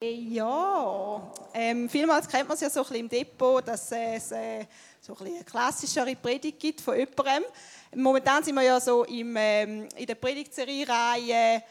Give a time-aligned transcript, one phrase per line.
[0.00, 4.64] Ja, ähm, vielmals kennt man es ja so ein bisschen im Depot, dass es äh,
[5.00, 7.42] so ein bisschen eine klassischere Predigt gibt von jemandem.
[7.96, 11.64] Momentan sind wir ja so im, ähm, in der Predigtserie-Reihe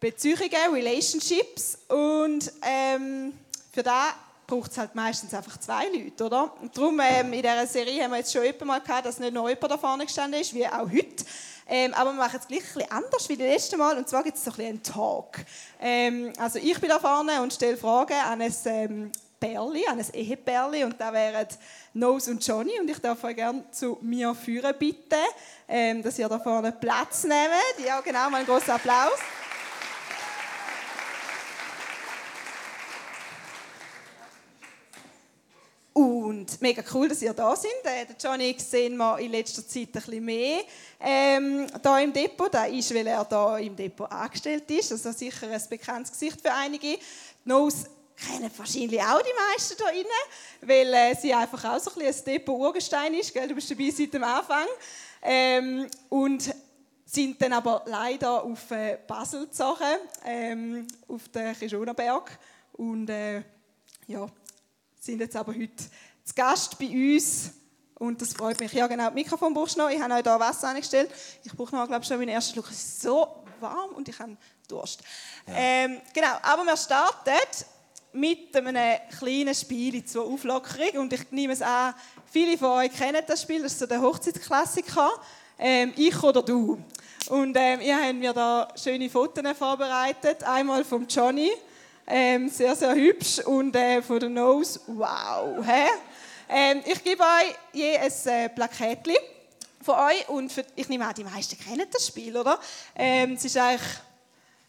[0.00, 3.38] Beziehungen, Relationships und ähm,
[3.70, 4.14] für das
[4.48, 6.52] braucht es halt meistens einfach zwei Leute, oder?
[6.60, 9.32] Und darum ähm, in dieser Serie haben wir jetzt schon öfter mal gehabt, dass nicht
[9.32, 11.24] noch jemand da vorne gestanden ist, wie auch heute.
[11.72, 13.96] Ähm, aber wir machen es gleich ein anders wie das letzte Mal.
[13.96, 15.36] Und zwar gibt es so ein einen Talk.
[15.80, 20.06] Ähm, also ich bin da vorne und stelle Fragen an ein ähm, Bärli, an ein
[20.12, 20.82] Ehepärli.
[20.82, 21.46] Und da wären
[21.94, 22.72] Nose und Johnny.
[22.80, 25.16] Und ich darf euch gerne zu mir führen, bitte.
[25.68, 27.86] Ähm, dass ihr da vorne Platz nehmt.
[27.86, 29.18] Ja, genau, mal einen großen Applaus.
[36.00, 37.70] Und mega cool, dass ihr da sind.
[37.84, 40.62] Äh, den Johnny sehen wir in letzter Zeit ein bisschen mehr
[40.98, 42.48] ähm, da im Depot.
[42.50, 44.92] Das ist, weil er da im Depot angestellt ist.
[44.92, 46.96] Also sicher ein bekanntes Gesicht für einige.
[46.96, 46.98] Die
[47.44, 47.84] Nose
[48.16, 50.06] kennen wahrscheinlich auch die meisten da drinnen,
[50.62, 53.34] weil äh, sie einfach auch so ein, bisschen ein Depot-Urgestein ist.
[53.34, 53.48] Gell?
[53.48, 54.66] Du bist dabei seit dem Anfang.
[55.20, 56.50] Ähm, und
[57.04, 62.38] sind dann aber leider auf äh, Basel gezogen, ähm, auf den Kischonerberg.
[62.72, 63.42] Und äh,
[64.06, 64.26] ja,
[65.00, 65.76] sind jetzt aber heute
[66.24, 67.52] zu Gast bei uns.
[67.98, 68.72] Und das freut mich.
[68.72, 69.90] Ja, genau, das Mikrofon brauchst du noch.
[69.90, 71.10] Ich habe euch hier Wasser angestellt.
[71.42, 72.70] Ich brauche noch, glaube ich, schon meinen ersten Schluck.
[72.70, 73.26] Es ist so
[73.60, 74.36] warm und ich habe
[74.68, 75.02] Durst.
[75.46, 75.54] Ja.
[75.56, 77.30] Ähm, genau, aber wir starten
[78.12, 81.00] mit einem kleinen Spiel zur Auflockerung.
[81.00, 81.94] Und ich nehme es an,
[82.30, 83.62] viele von euch kennen das Spiel.
[83.62, 85.10] Das ist so der Hochzeitsklassiker.
[85.58, 86.82] Ähm, ich oder du.
[87.28, 90.42] Und ähm, ihr habt mir da schöne Fotos vorbereitet.
[90.44, 91.50] Einmal vom Johnny
[92.10, 93.38] ähm, sehr, sehr hübsch.
[93.40, 95.64] Und äh, von der Nose, wow.
[95.64, 95.88] Hä?
[96.48, 99.16] Ähm, ich gebe euch je ein äh, Plakettchen
[99.82, 100.28] von euch.
[100.28, 102.58] Und für, ich nehme an, die meisten kennen das Spiel, oder?
[102.96, 103.88] Ähm, es ist eigentlich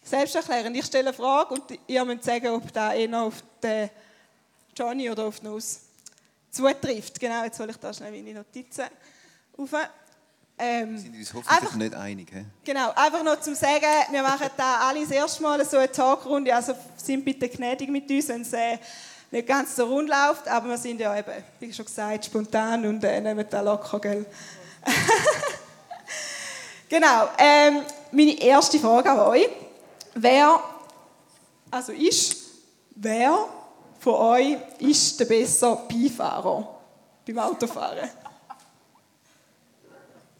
[0.02, 0.76] selbsterklärend.
[0.76, 3.90] Ich stelle eine Frage und ihr müsst sagen, ob da eher auf den
[4.76, 5.80] Johnny oder auf die Nose
[6.50, 7.18] zutrifft.
[7.18, 8.84] Genau, jetzt soll ich da schnell meine Notizen
[9.56, 9.74] auf.
[10.64, 12.30] Ähm, wir sind uns hoffentlich einfach, nicht einig.
[12.32, 12.44] He?
[12.64, 16.54] Genau, einfach noch zum Sagen, wir machen da alle das erste Mal so eine Talkrunde,
[16.54, 18.78] also sind bitte gnädig mit uns, wenn es äh,
[19.32, 23.02] nicht ganz so rund läuft, aber wir sind ja eben, wie schon gesagt, spontan und
[23.02, 24.24] äh, nehmen da locker, gell?
[26.88, 29.48] genau, ähm, meine erste Frage an euch,
[30.14, 30.62] wer,
[31.72, 32.36] also ist,
[32.94, 33.48] wer
[33.98, 36.78] von euch ist der bessere Beifahrer
[37.26, 38.08] beim Autofahren?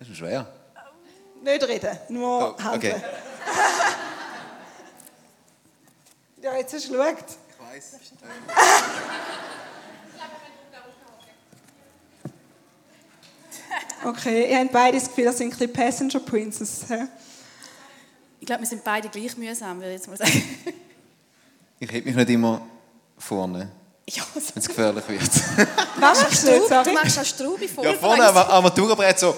[0.02, 0.46] Das ist schwer.
[1.44, 2.96] Nicht reden, nur oh, handeln.
[2.96, 3.04] Okay.
[6.42, 7.24] ja, jetzt hast du geschaut.
[7.48, 8.00] Ich weiß.
[14.06, 16.84] okay, ihr habt beide das Gefühl, das sind ein bisschen Passenger Princess.
[16.88, 17.04] He?
[18.40, 20.32] Ich glaube, wir sind beide gleich mühsam, würde ich jetzt mal sagen.
[21.78, 22.66] ich heb mich nicht immer
[23.18, 23.70] vorne.
[24.08, 25.30] Ja, wenn es gefährlich wird.
[26.00, 26.58] Was machst du?
[26.58, 27.92] Du machst auch Straubi vorne.
[27.92, 29.36] Ja, vorne am Armaturenbrett so.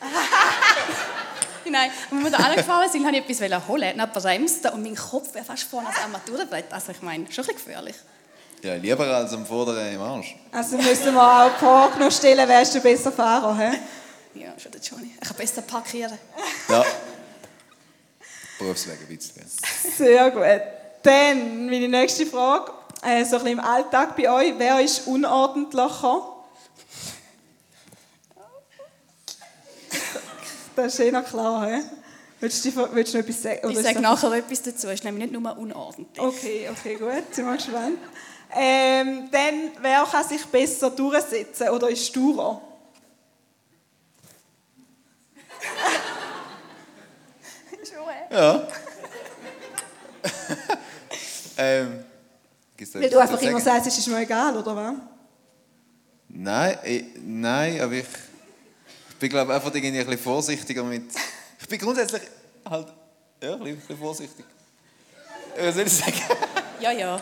[1.70, 5.32] Nein, und wir da angefahren sind, habe ich etwas holen, dann bremst und mein Kopf
[5.34, 6.72] wäre fast vorne ans Armaturenbrett.
[6.72, 7.96] Also ich meine, schon ein bisschen gefährlich.
[8.62, 10.36] Ja, lieber als am vorderen im Arsch.
[10.52, 14.40] Also müssen wir auch die Frage noch stellen, wärst du besser Fahrer, he?
[14.40, 15.14] Ja, schon der Johnny.
[15.20, 16.18] Ich kann besser parkieren.
[16.68, 16.84] Ja.
[18.58, 19.42] Berufswege ein bisschen.
[19.96, 20.42] Sehr gut.
[21.02, 22.72] Dann meine nächste Frage.
[23.02, 24.52] Äh, so ein bisschen im Alltag bei euch.
[24.58, 26.39] Wer ist unordentlicher?
[30.76, 31.82] Das ist eh noch klar, he?
[32.40, 33.70] Willst du, willst du noch etwas sagen?
[33.70, 34.86] ich sage nachher etwas dazu.
[34.88, 36.18] Es ist nämlich nicht nur unordentlich.
[36.18, 37.34] Okay, okay, gut.
[37.34, 37.98] Sind wir gespannt.
[38.52, 42.60] Ähm, dann, wer kann sich besser durchsetzen oder ist sturer?
[48.30, 48.68] ja.
[51.58, 52.04] ähm,
[52.94, 54.94] Weil du einfach immer sagst, es ist mir egal, oder was?
[56.28, 58.06] Nein, ich, nein, aber ich
[59.20, 61.04] bin glaube einfach irgendwie ein bisschen vorsichtiger mit.
[61.60, 62.22] Ich bin grundsätzlich
[62.68, 62.88] halt
[63.42, 64.44] ja, ein bisschen vorsichtig.
[65.56, 66.12] Was soll ich sagen?
[66.80, 67.20] Ja, ja.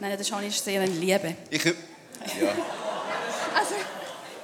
[0.00, 1.36] Nein, der Schani ist sehr eine Liebe.
[1.50, 1.72] Ich, ja.
[3.54, 3.74] also.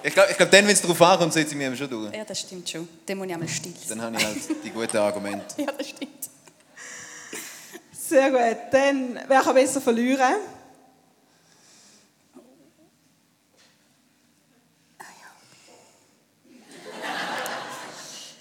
[0.02, 2.14] Ich glaube, glaub, dann, wenn es darauf ankommt, setze ich mich schon durch.
[2.14, 2.88] Ja, das stimmt schon.
[3.06, 3.72] Dann muss ich einmal still.
[3.88, 5.46] Dann habe ich halt die guten Argumente.
[5.62, 6.28] ja, das stimmt.
[7.92, 8.58] Sehr gut.
[8.70, 10.36] Dann, wer kann besser verlieren?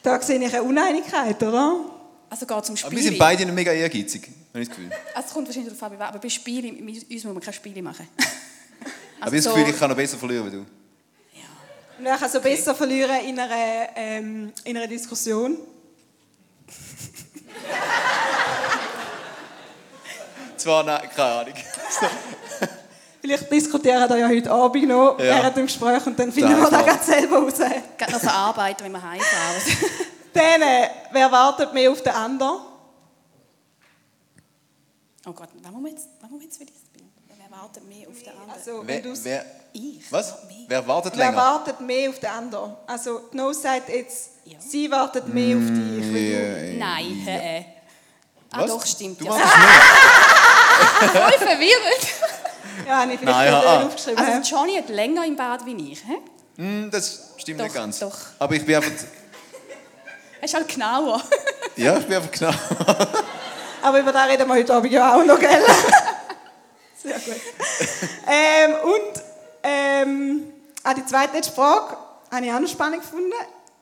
[0.07, 1.81] Da sehe ich eine Uneinigkeit, oder?
[2.30, 2.88] Also geht zum Spiel.
[2.88, 4.89] Aber wir sind beide nicht mega ehrgeizig, habe ich das Gefühl.
[5.13, 7.81] Also es kommt wahrscheinlich darauf an, aber bei Spielen, mit uns muss man keine Spiele
[7.81, 8.07] machen.
[8.18, 8.31] also
[9.19, 10.59] aber ich habe das Gefühl, ich kann noch besser verlieren als du.
[11.33, 11.44] Ja.
[12.00, 12.56] Und ich kann so okay.
[12.56, 15.57] besser verlieren in einer, ähm, in einer Diskussion.
[20.56, 21.54] Zwar, nein, keine Ahnung.
[23.27, 25.25] Vielleicht diskutieren wir ja heute Abend noch Ja.
[25.25, 27.53] während dem Gespräch und dann finden wir das Daheim gerade selber raus.
[27.97, 29.62] Gerade noch verarbeiten, wenn wir heimfahren.
[30.33, 32.59] Dann, äh, wer wartet mehr auf den anderen?
[35.25, 36.71] Oh Gott, was muss man jetzt, was muss jetzt Bild?
[37.27, 38.50] Wer wartet mehr auf den anderen?
[38.51, 40.12] Also, wenn Wer, wer, ich.
[40.12, 40.44] was?
[40.47, 40.57] Mehr.
[40.68, 41.38] Wer wartet wer länger?
[41.38, 42.75] wartet mehr auf den anderen?
[42.85, 44.57] Also, die Nose sagt jetzt, Ja.
[44.59, 46.12] sie wartet mehr auf dich.
[46.12, 47.65] du- Ja, Nein, äh, äh.
[48.51, 49.19] Ah doch, stimmt.
[49.19, 49.31] Du ja.
[49.31, 51.09] wartest mehr.
[51.09, 52.07] Voll verwirrend.
[52.88, 53.84] Ja, nicht ja, ah.
[53.84, 54.18] aufgeschrieben.
[54.18, 56.00] Also Johnny hat länger im Bad wie ich.
[56.00, 56.18] He?
[56.57, 58.00] Hm, das stimmt Doch, nicht ganz.
[58.00, 58.18] doch.
[58.39, 58.92] Aber ich bin einfach...
[60.39, 61.22] Er ist halt genauer.
[61.75, 62.50] Ja, ich bin einfach genau...
[63.84, 65.50] Aber über das reden wir heute Abend ja auch noch, gell?
[66.95, 67.36] Sehr gut.
[68.25, 69.24] ähm, und
[69.62, 71.95] ähm, auch die zweite Frage
[72.31, 73.31] habe ich auch noch spannend gefunden.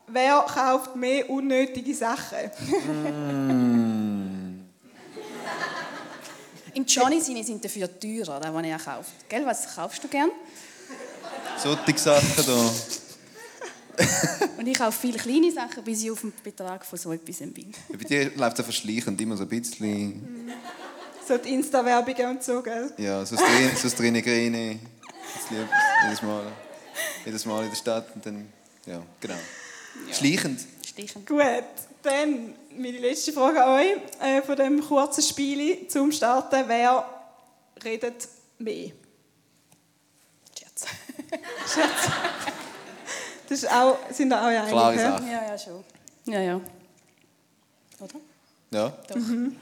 [0.07, 2.51] Wer kauft mehr unnötige Sachen?
[6.75, 9.29] Im Johnny seine sind dafür teurer, das, was er kauft.
[9.29, 10.29] Gell, was kaufst du gern?
[11.57, 12.71] Solche Sachen da.
[14.57, 17.73] Und ich kaufe viele kleine Sachen, bis ich auf den Betrag von so etwas bin.
[17.89, 20.51] Bei dir läuft es verschleichend immer so ein bisschen.
[21.25, 22.93] So die Insta-Werbungen und so, gell?
[22.97, 24.79] Ja, so das Träne, so das Träne Grine.
[25.33, 25.69] Das lieb
[26.03, 26.51] jedes Mal.
[27.25, 28.49] Jedes Mal in der Stadt und dann...
[28.85, 29.35] Ja, genau.
[30.11, 30.59] Schleichend.
[30.85, 31.25] Stichen.
[31.25, 31.41] Gut,
[32.03, 33.91] dann meine letzte Frage an euch
[34.21, 36.63] äh, von dem kurzen Spiel zum Starten.
[36.67, 37.07] Wer
[37.83, 38.27] redet
[38.57, 38.91] mehr?
[40.57, 40.85] Scherz.
[41.73, 42.11] Scherz.
[43.47, 44.99] Das ist auch, sind da auch einig, Klare?
[44.99, 45.23] Sache.
[45.23, 45.83] Ja, ja, schon.
[46.25, 46.61] Ja, ja.
[47.99, 48.15] Oder?
[48.71, 48.89] Ja.
[49.07, 49.15] Doch.
[49.15, 49.57] Sind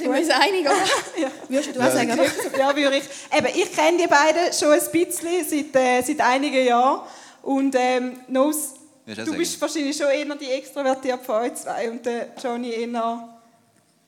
[0.00, 0.74] wir uns einig, oder?
[1.16, 1.30] Ja.
[1.48, 2.58] Würdest du auch sagen, oder?
[2.58, 3.04] Ja, würde ich.
[3.36, 7.06] Eben, ich kenne die beiden schon ein bisschen seit, äh, seit einigen Jahren.
[7.42, 12.04] Und ähm, Nos, Willst du bist wahrscheinlich schon eher die extrovertiert von euch zwei und
[12.04, 13.28] der Johnny eher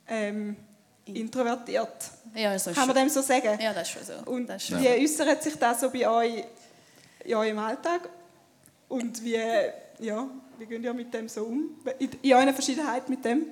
[0.08, 0.56] ähm,
[1.04, 2.10] introvertiert.
[2.34, 3.06] Ja, so ist Kann man schon.
[3.06, 3.58] dem so sagen?
[3.60, 4.30] Ja, das ist schon so.
[4.30, 4.80] Und das schon.
[4.80, 6.44] wie äußert sich das so bei euch
[7.24, 8.08] in eurem Alltag?
[8.88, 9.38] Und wie,
[10.00, 10.28] ja,
[10.58, 11.70] wie geht ihr mit dem so um?
[11.98, 13.46] In, in eurer Verschiedenheit mit dem?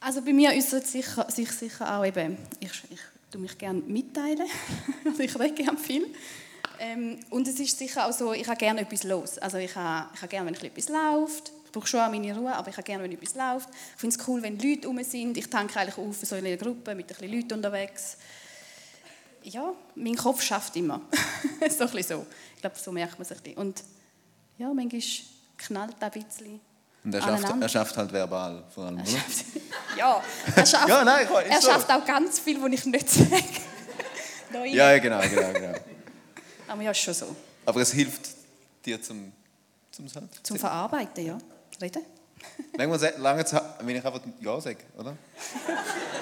[0.00, 3.00] Also bei mir äußert sich, sich sicher auch eben, ich, ich
[3.30, 4.48] tue mich gerne mitteilen,
[5.04, 6.06] also ich rede gerne viel.
[6.80, 9.36] Ähm, und es ist sicher auch so, ich habe gerne etwas los.
[9.38, 11.52] Also ich habe, ich habe gerne, wenn etwas läuft.
[11.66, 13.68] Ich brauche schon auch meine Ruhe, aber ich habe gerne, wenn etwas läuft.
[13.94, 15.36] Ich finde es cool, wenn Leute rum sind.
[15.36, 18.16] Ich tanke eigentlich auf so in einer Gruppe mit ein bisschen Leuten unterwegs.
[19.42, 21.02] Ja, mein Kopf schafft immer.
[21.70, 22.26] so ein bisschen so.
[22.54, 23.38] Ich glaube, so merkt man sich.
[23.38, 23.58] bisschen.
[23.58, 23.84] Und
[24.56, 25.02] ja, manchmal
[25.58, 26.60] knallt er ein bisschen.
[27.04, 29.04] Und er schafft, er schafft halt verbal vor allem, oder?
[29.96, 30.22] Ja,
[30.56, 31.68] er schafft, Ja, nein, er so.
[31.68, 33.42] schafft auch ganz viel, was ich nicht sage.
[34.52, 34.64] Da.
[34.64, 35.78] Ja, ja, genau, genau, genau.
[36.70, 37.34] Aber ja, ist schon so.
[37.66, 38.30] Aber es hilft
[38.84, 39.32] dir zum...
[39.90, 41.36] zum halt Zum Verarbeiten, ja.
[41.82, 42.02] Reden.
[42.76, 45.16] Lange, lange Zeit, wenn ich einfach Ja sage, oder?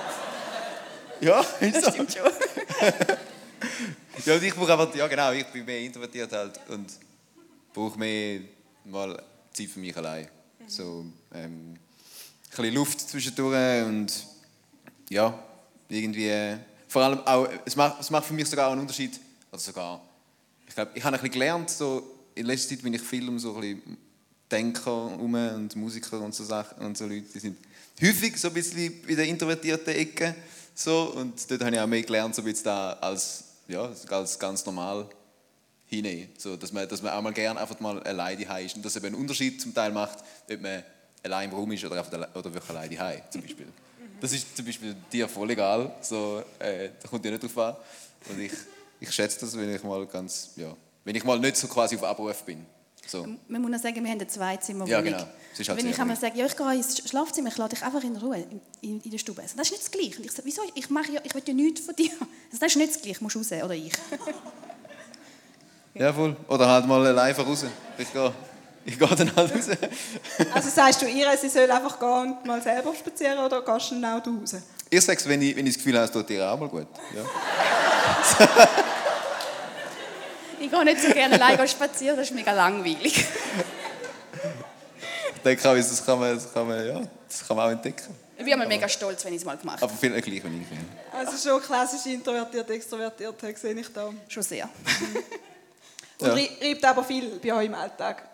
[1.21, 1.91] ja, ist Das so.
[1.91, 2.31] stimmt schon.
[4.25, 6.93] Ja, und ich brauche einfach, ja genau, ich bin mehr introvertiert halt und
[7.75, 8.41] brauche mehr
[8.85, 9.23] mal
[9.53, 10.29] Zeit für mich allein.
[10.67, 11.05] So,
[11.35, 11.79] ähm, ein
[12.49, 14.13] bisschen Luft zwischendurch und
[15.11, 15.39] ja,
[15.91, 16.57] irgendwie, äh,
[16.89, 19.21] vor allem auch, es macht, es macht für mich sogar einen Unterschied,
[19.51, 20.01] oder sogar,
[20.69, 22.03] ich glaube, ich habe ein bisschen gelernt, so,
[22.35, 23.97] in letzter Zeit bin ich viel um so ein bisschen
[24.51, 27.59] Denker herum und Musiker und so Sachen und so Leute, die sind
[28.01, 30.35] häufig so ein bisschen in der introvertierten Ecke
[30.75, 34.39] so und dort habe ich auch mehr gelernt, so ein bisschen da als, ja, als
[34.39, 35.09] ganz normal
[35.87, 36.29] hinnehmen.
[36.39, 38.93] So, dass, man, dass man auch mal gerne einfach mal alleine daheim ist und dass
[38.93, 40.19] es eben einen Unterschied zum Teil macht,
[40.51, 40.83] ob man
[41.23, 43.67] allein im Raum ist oder, einfach oder wirklich alleine daheim zum Beispiel.
[44.21, 47.77] Das ist zum Beispiel dir voll egal, so, äh, da kommt dir nicht drauf an.
[48.29, 48.53] Und ich,
[49.01, 50.75] ich schätze das, wenn ich mal ganz, ja,
[51.05, 52.67] wenn ich mal nicht so quasi auf Abruf bin.
[53.07, 53.27] So.
[53.49, 54.91] Man muss noch sagen, wir haben eine Zweizimmerwohnung.
[54.91, 55.19] Ja, genau.
[55.19, 58.17] Halt Wenn ich einmal sage, ja, ich gehe ins Schlafzimmer, ich lade dich einfach in
[58.17, 58.45] Ruhe
[58.83, 59.41] in, in, der Stube.
[59.41, 60.19] Also, das ist nicht das Gleiche.
[60.19, 60.63] Und ich sage, wieso?
[60.75, 62.11] Ich, mache ja, ich will ja nichts von dir.
[62.11, 63.93] Also, das ist nicht das Gleiche, musst du raus, oder ich.
[65.95, 66.37] Ja, voll.
[66.47, 67.65] Oder halt mal allein raus.
[67.97, 68.33] Ich gehe
[68.85, 69.69] ich gehe dann halt raus.
[70.55, 74.01] Also sagst du ihr, sie soll einfach gehen und mal selber spazieren oder gehst du
[74.01, 74.57] dann auch raus?
[74.91, 76.69] Ich sage es, wenn ich, wenn ich das Gefühl habe, es tut dir auch mal
[76.69, 76.87] gut.
[77.15, 77.23] Ja.
[80.61, 83.25] Ich gehe nicht so gerne alleine spazieren, das ist mega langweilig.
[85.37, 88.15] Ich denke auch, das kann man, das kann man, ja, das kann man auch entdecken.
[88.37, 89.91] Ich bin einmal mega stolz, wenn ich es mal gemacht habe.
[89.91, 91.19] Aber viel gleich, wenn ich ja.
[91.19, 94.07] Also schon klassisch introvertiert, extrovertiert, sehe ich da.
[94.07, 94.69] Und Schon sehr.
[96.21, 96.33] Ja.
[96.33, 98.29] reibt aber viel bei euch im Alltag.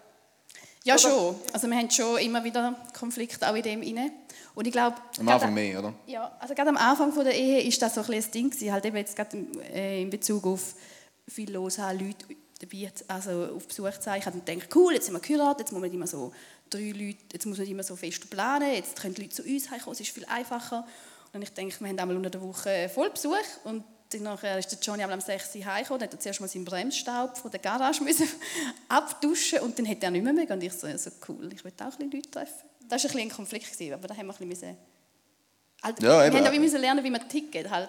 [0.85, 1.37] Ja, Oder- schon.
[1.53, 4.11] Also wir haben schon immer wieder Konflikte auch in dem inne.
[4.55, 4.97] Und ich glaube...
[5.19, 5.95] Am Anfang mehr, oder?
[6.07, 8.73] Ja, also gerade am Anfang von der Ehe ist das so ein das Ding gewesen,
[8.73, 9.37] halt eben jetzt gerade
[9.73, 10.75] äh, in Bezug auf
[11.27, 12.27] viel los haben, Leute
[12.61, 14.21] dabei, also auf Besuch zu sein.
[14.21, 16.33] Ich habe dann gedacht, cool, jetzt sind wir geheiratet, jetzt muss man nicht immer so
[16.71, 19.43] drei Leute, jetzt muss man nicht immer so fest planen, jetzt können die Leute zu
[19.43, 20.87] uns heimkommen, es ist viel einfacher.
[21.33, 23.35] Und ich denke, wir haben einmal unter der Woche Vollbesuch
[23.65, 26.49] und dann nachher ist der Johnny am 6 Uhr heimgekommen, dann hat er zuerst mal
[26.49, 28.29] seinen Bremsstaub von der Garage müssen
[28.89, 31.65] abduschen und dann hat er nicht mehr mehr und ich so, ja, so cool, ich
[31.65, 32.69] will auch ein bisschen Leute treffen.
[32.89, 34.77] Das war ein ein Konflikt, gewesen, aber da haben wir ein bisschen
[35.83, 36.37] halt, Ja, wir eben.
[36.47, 37.71] haben auch müssen lernen, wie man tickt.
[37.71, 37.89] Halt.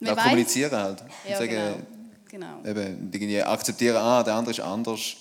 [0.00, 1.04] Man weiss- kommunizieren halt.
[1.28, 1.84] Ja, sagen,
[2.30, 2.60] genau.
[2.62, 2.70] genau.
[2.70, 5.16] eben, irgendwie akzeptieren, ah, der andere ist anders.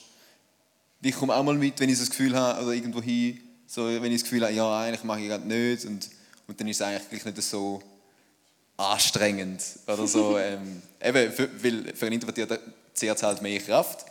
[1.01, 3.85] Ich komme auch mal mit, wenn ich so das Gefühl habe, oder irgendwo hin, so,
[3.85, 5.85] wenn ich das Gefühl habe, ja, eigentlich mache ich gerade nicht.
[5.85, 6.09] Und,
[6.47, 7.81] und dann ist es eigentlich nicht so
[8.77, 9.61] anstrengend.
[9.85, 10.37] Oder so.
[10.39, 12.59] ähm, eben, für, weil für einen Introvertierten
[12.93, 14.05] zehrt es halt mehr Kraft.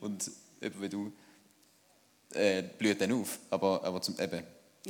[0.00, 0.30] Und
[0.60, 1.12] eben, wie du,
[2.34, 3.38] äh, blüht dann auf.
[3.50, 4.42] Aber, aber zum, eben,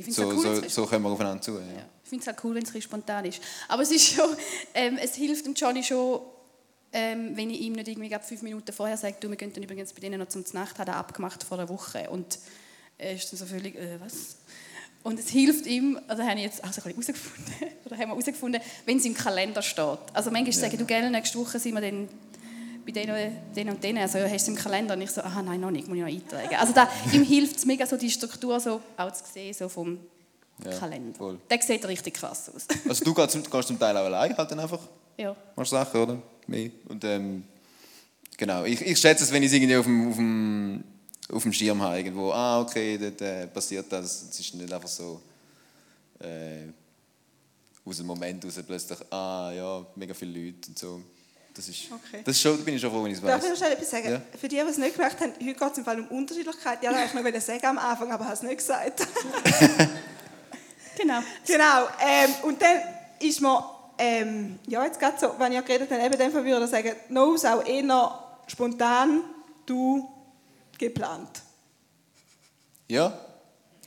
[0.09, 1.53] so, cool, so, so kommen wir aufeinander zu.
[1.53, 1.59] Ja.
[1.59, 1.85] Ja.
[2.03, 3.41] Ich finde es halt cool, wenn es spontan ist.
[3.67, 4.29] Aber es ist schon,
[4.73, 6.21] ähm, es hilft dem Johnny schon,
[6.91, 9.93] ähm, wenn ich ihm nicht irgendwie fünf Minuten vorher sage, du, wir gehen dann übrigens
[9.93, 12.09] bei denen noch zum Nacht, hat er abgemacht vor einer Woche.
[12.09, 12.39] Und
[12.97, 14.37] er ist dann so völlig, äh, was?
[15.03, 17.53] Und es hilft ihm, oder habe ich jetzt also ein bisschen herausgefunden,
[17.85, 19.99] oder haben wir herausgefunden, wenn es im Kalender steht.
[20.13, 22.07] Also manchmal sagen, du, gell, nächste Woche sind wir dann
[22.85, 24.93] bei denen, denen und denen, also ja, hast du es im Kalender?
[24.95, 26.55] Und ich so, aha, nein, noch nicht, muss ich noch eintragen.
[26.55, 29.99] Also da, ihm hilft es mega, so die Struktur so auch zu sehen, so vom
[30.63, 31.17] Ja, Kalender.
[31.17, 31.39] voll.
[31.49, 32.65] Der sieht richtig krass aus.
[32.87, 34.79] Also du gehst zum, gehst zum Teil auch allein halt dann einfach.
[35.17, 35.35] ja.
[35.55, 36.21] machst Sachen, oder?
[36.89, 37.43] Und ähm,
[38.37, 40.83] genau, ich, ich schätze es, wenn ich es irgendwie auf dem, auf dem,
[41.31, 44.23] auf dem Schirm habe, irgendwo, ah, okay, dort äh, passiert das.
[44.29, 45.21] Es ist nicht einfach so
[46.19, 46.67] äh,
[47.85, 51.01] aus dem Moment raus plötzlich, ah, ja, mega viele Leute und so.
[51.55, 52.21] Das ist, Okay.
[52.23, 53.43] das ist schon, da bin ich schon froh, wenn ich es Darf weiß.
[53.43, 54.11] ich noch schnell etwas sagen?
[54.11, 54.21] Ja.
[54.39, 56.81] Für die, die es nicht gemerkt haben, heute geht es im Fall um Unterschiedlichkeit.
[56.83, 59.07] Ja, das wollte ich noch sagen am Anfang, aber habe es nicht gesagt.
[60.95, 61.21] Genau.
[61.47, 61.87] genau.
[61.99, 62.77] Ähm, und dann
[63.19, 63.63] ist man,
[63.97, 67.51] ähm, ja, jetzt gerade so, wenn ich geredet habe, eben dann würde ich sagen, Nose
[67.51, 69.21] auch eher spontan,
[69.65, 70.07] du
[70.77, 71.41] geplant.
[72.87, 73.17] Ja,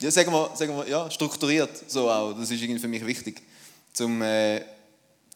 [0.01, 2.33] ja sagen, wir, sagen wir, ja, strukturiert so auch.
[2.33, 3.41] Das ist irgendwie für mich wichtig,
[3.93, 4.63] zum, äh,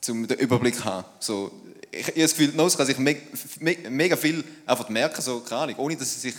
[0.00, 1.04] zum den Überblick zu haben.
[1.20, 1.52] So,
[1.90, 3.16] ich, ich habe das Gefühl, Nose kann sich me
[3.58, 6.34] me mega viel einfach merken, so, keine Ahnung, ohne dass sie sich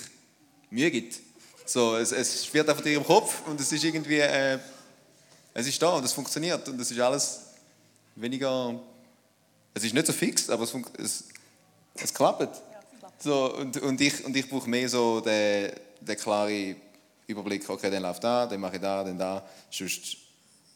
[0.70, 1.20] Mühe gibt.
[1.66, 4.60] So, es, es schwirrt einfach in ihrem Kopf und es ist irgendwie, äh,
[5.54, 7.42] es ist da und es funktioniert und es ist alles
[8.16, 8.80] weniger,
[9.74, 11.24] es ist nicht so fix, aber es, es,
[11.96, 12.62] es klappt.
[13.20, 16.76] So, und, und ich, und ich brauche mehr so den, den klaren
[17.28, 20.18] Überblick, okay, dann läuft da, dann mache ich da, dann da, sonst,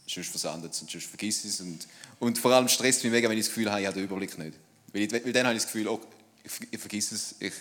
[0.08, 1.62] sonst versandet es und sonst vergiss es.
[1.62, 1.88] Und,
[2.20, 4.38] und vor allem stresst mich mega, wenn ich das Gefühl habe, ich habe den Überblick
[4.38, 4.58] nicht.
[4.94, 6.00] Weil, ich, weil dann habe ich das Gefühl, oh,
[6.44, 7.54] ich, vergesse es, ich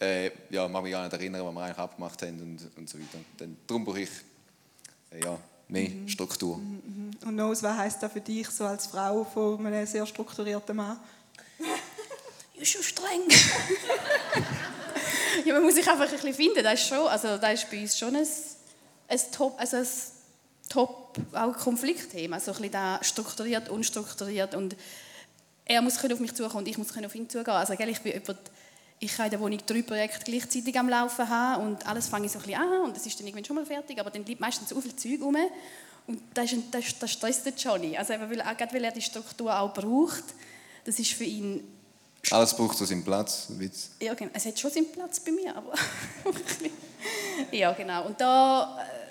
[0.00, 2.98] äh, ja, mag mich gar nicht erinnern, was wir eigentlich abgemacht haben und, und so
[2.98, 3.18] weiter.
[3.38, 4.10] Dann, darum brauche ich
[5.10, 6.56] äh, ja, mehr Struktur.
[6.56, 10.98] Und Nose, was heisst das für dich so als Frau von einem sehr strukturierten Mann?
[12.58, 13.20] Ja, schon streng.
[15.44, 16.64] ja, man muss sich einfach ein bisschen finden.
[16.64, 18.26] Das ist, schon, also, das ist bei uns schon ein,
[19.08, 19.86] ein Top, also ein
[20.68, 22.36] Top auch Konfliktthema.
[22.36, 24.76] Also ein bisschen da strukturiert, unstrukturiert und
[25.64, 27.54] er muss auf mich zukommen und ich muss auf ihn zugehen.
[27.54, 28.38] Also, gell, ich bin jemand,
[28.98, 32.32] ich kann in der Wohnung drei Projekte gleichzeitig am Laufen haben und alles fange ich
[32.32, 34.40] so ein bisschen an und das ist dann irgendwann schon mal fertig, aber dann bleibt
[34.40, 35.36] meistens so viel Zeug rum
[36.06, 37.96] und das, ist das, das stresst den Johnny.
[37.98, 40.24] Also eben, weil, auch gerade weil er die Struktur auch braucht,
[40.84, 41.64] das ist für ihn
[42.30, 43.46] Alles braucht so seinen Platz.
[43.50, 43.90] Witz.
[44.00, 44.30] ja, genau.
[44.32, 45.74] Es hat schon seinen Platz bei mir, aber
[47.50, 48.06] ja, genau.
[48.06, 49.05] Und da, äh,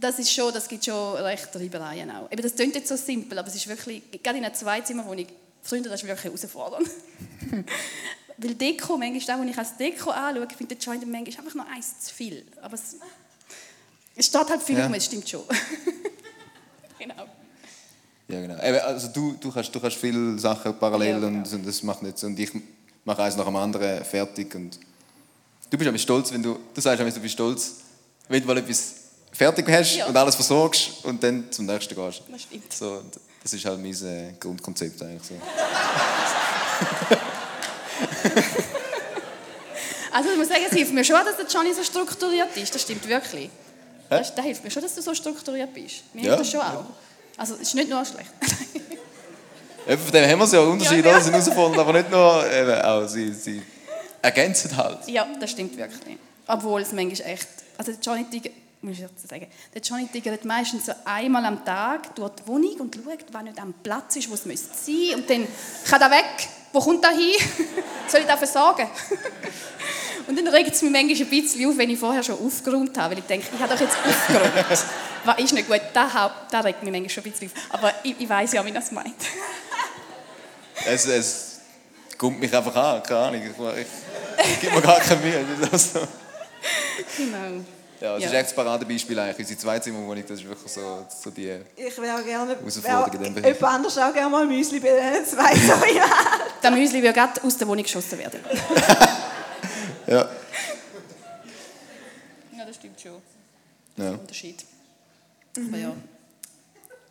[0.00, 2.30] das ist schon, das gibt schon recht Reibereien auch.
[2.30, 5.26] Eben, das klingt jetzt so simpel, aber es ist wirklich, gerade in einer Zweizimmerwohnung,
[5.62, 6.88] Freunde, das ist wirklich herausfordernd.
[8.38, 11.68] Weil Deko, manchmal, auch, wenn ich als Deko anschaue, finde ich Joint manchmal einfach noch
[11.70, 12.46] eins zu viel.
[12.62, 12.96] Aber es,
[14.16, 14.86] es steht halt viel Ja.
[14.86, 15.42] rum, es stimmt schon.
[16.98, 17.26] genau.
[18.28, 18.62] Ja, genau.
[18.62, 21.38] Eben, Also du, du, kannst, du kannst viele Sachen parallel Ja, genau.
[21.40, 22.26] und, und das macht nicht so.
[22.28, 22.50] Und ich
[23.04, 24.54] mache eins nach dem anderen fertig.
[24.54, 24.80] Und
[25.68, 27.74] du bist stolz, wenn du, du sagst du bist stolz,
[28.28, 28.99] wenn du mal etwas
[29.32, 30.06] fertig hast Ja.
[30.06, 32.22] und alles versorgst und dann zum nächsten gehst.
[32.30, 32.72] Das stimmt.
[32.72, 33.02] So,
[33.42, 35.34] das ist halt mein äh, Grundkonzept eigentlich so.
[40.12, 42.74] Also ich muss sagen, es hilft mir schon, dass der Johnny so strukturiert ist.
[42.74, 43.48] Das stimmt wirklich.
[44.08, 46.02] Das, das hilft mir schon, dass du so strukturiert bist.
[46.12, 46.28] Mir Ja.
[46.34, 46.84] hilft das schon auch.
[47.36, 48.28] Also es ist nicht nur schlecht.
[49.88, 51.20] Eben, von dem haben wir es ja Unterschiede, Ja, ja.
[51.20, 53.62] sind herausgefunden, aber nicht nur, eben, auch sie, sie
[54.20, 55.06] ergänzen halt.
[55.08, 56.18] ja, das stimmt wirklich.
[56.46, 57.48] Obwohl es manchmal echt...
[57.78, 58.26] Also Johnny
[58.82, 62.74] muss ich jetzt sagen, der Johnny tigert meistens so einmal am Tag durch die Wohnung
[62.80, 65.16] und schaut, was nicht am Platz ist, wo es müsste sein.
[65.16, 65.46] Und dann
[65.88, 66.48] kann er weg.
[66.72, 67.34] Wo kommt er hin?
[68.08, 68.88] Soll ich dafür sagen?
[70.26, 73.10] Und dann regt es mich manchmal ein bisschen auf, wenn ich vorher schon aufgeräumt habe,
[73.10, 74.84] weil ich denke, ich habe doch jetzt aufgeräumt.
[75.24, 75.80] Was ist nicht gut?
[75.92, 76.12] Das,
[76.50, 77.74] das regt mich manchmal schon ein bisschen auf.
[77.74, 79.16] Aber ich, ich weiß ja, wie das meint.
[80.86, 81.60] Es, es
[82.16, 83.42] kommt mich einfach an, keine Ahnung.
[83.42, 85.44] Ich, ich, ich gebe mir gar keine Mühe.
[85.70, 86.08] Das ist auch so.
[87.16, 87.64] Genau.
[88.00, 88.28] Ja, das Ja.
[88.30, 89.38] ist echt das Paradebeispiel eigentlich.
[89.40, 91.60] Unsere Zweizimmerwohnung, das ist wirklich so, so die...
[91.76, 93.54] Ich wäre gerne, Herausforderung in dem wäre Bereich.
[93.56, 95.52] jemand anders auch gerne mal Müsli bei den zwei
[95.94, 96.06] ja.
[96.62, 98.40] Der Müsli würde gerade aus der Wohnung geschossen werden.
[100.06, 100.28] Ja.
[102.56, 103.20] Ja, das stimmt schon.
[103.96, 104.10] ja.
[104.12, 104.64] Unterschied.
[105.56, 105.92] Aber ja.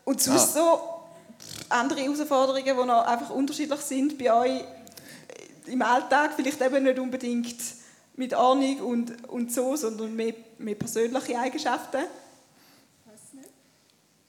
[0.06, 0.80] Und sonst so
[1.70, 4.64] andere Herausforderungen, die noch einfach unterschiedlich sind bei euch
[5.68, 7.56] im Alltag, vielleicht eben nicht unbedingt
[8.20, 12.02] mit Ahnung und, und so, sondern mehr, mehr persönliche Eigenschaften.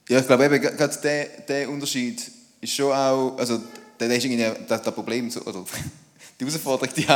[0.09, 2.23] Ja, ich glaube eben, gerade der, der Unterschied
[2.61, 3.61] ist schon auch, also
[3.99, 5.64] der ist irgendwie das, das Problem, so- oder
[6.40, 7.09] die Herausforderung die ich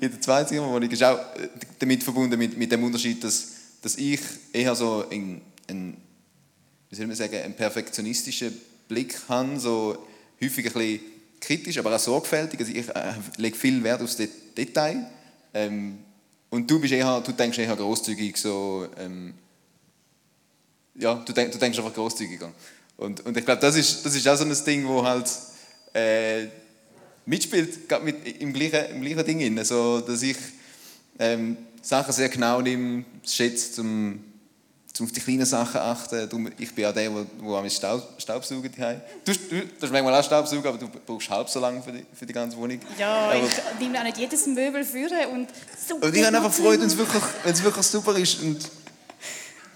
[0.00, 1.48] in der Zweizimmerwohnung ist auch äh,
[1.78, 3.46] damit verbunden mit, mit dem Unterschied, dass,
[3.80, 4.20] dass ich
[4.52, 5.96] eher so einen, einen,
[6.90, 8.58] wie soll man sagen, einen perfektionistischen
[8.88, 10.06] Blick habe, so
[10.42, 11.00] häufig ein bisschen
[11.40, 12.60] kritisch, aber auch sorgfältig.
[12.60, 15.10] Also ich äh, lege viel Wert aufs Det- Detail.
[15.54, 15.98] Ähm,
[16.50, 18.88] und du bist eher, du denkst eher großzügig so.
[18.98, 19.34] Ähm,
[20.96, 22.52] ja, du, denk, du denkst einfach großzügiger.
[22.96, 25.30] Und, und ich glaube, das ist, das ist auch so ein Ding, wo halt
[25.94, 26.48] äh,
[27.24, 29.56] mitspielt, gerade mit, im, gleichen, im gleichen Ding.
[29.58, 29.64] Rein.
[29.64, 30.36] So, dass ich
[31.18, 34.24] ähm, Sachen sehr genau nehme, schätze, zum,
[35.00, 36.28] zum auf die kleinen Sachen achten.
[36.28, 39.00] Darum, ich bin auch der, der, am Staub, Staubsaugen daheim.
[39.24, 42.04] Du, du, du hast manchmal auch Staubsaugen, aber du brauchst halb so lange für die,
[42.12, 42.78] für die ganze Wohnung.
[42.98, 45.48] Ja, aber, ich nehme auch nicht jedes Möbel führen und
[45.88, 45.96] so.
[45.96, 48.58] und ich habe einfach Freude, wenn es wirklich, wenn wirklich super ist und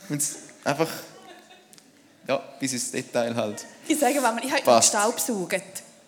[0.09, 0.89] wenn es einfach
[2.29, 3.65] ja, bis ins Detail halt.
[3.89, 4.89] Ich sage mal, ich habe Passt.
[4.89, 5.63] Staubsaugen.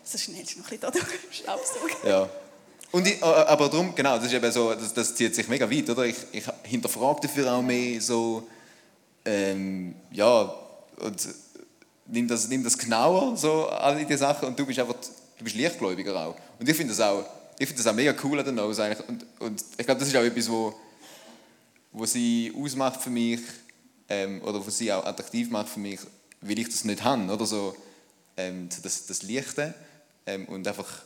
[0.05, 1.05] So schnell ist noch ein bisschen da durch.
[1.31, 1.97] Staubsaugen.
[2.07, 2.29] Ja.
[2.93, 5.91] Und ich, aber darum, genau, das ist eben so, das, das zieht sich mega weit,
[5.91, 6.05] oder?
[6.05, 8.47] Ich, ich hinterfrage dafür auch mehr so,
[9.27, 10.55] ähm, ja,
[10.99, 11.29] und
[12.07, 14.95] nimm das, nimm das genauer, so alle diese Sachen, und du bist einfach,
[15.39, 16.37] du bist leichtgläubiger auch.
[16.59, 17.25] Und ich finde das auch,
[17.59, 20.09] ich finde das auch mega cool an der Nose eigentlich, und, und ich glaube, das
[20.09, 20.75] ist auch etwas, wo,
[21.93, 23.41] wo sie ausmacht für mich,
[24.09, 26.01] ähm, oder was sie auch attraktiv macht für mich,
[26.41, 27.77] weil ich das nicht habe, oder so,
[28.37, 29.75] ähm, das, das Leichte
[30.27, 31.03] ähm, und einfach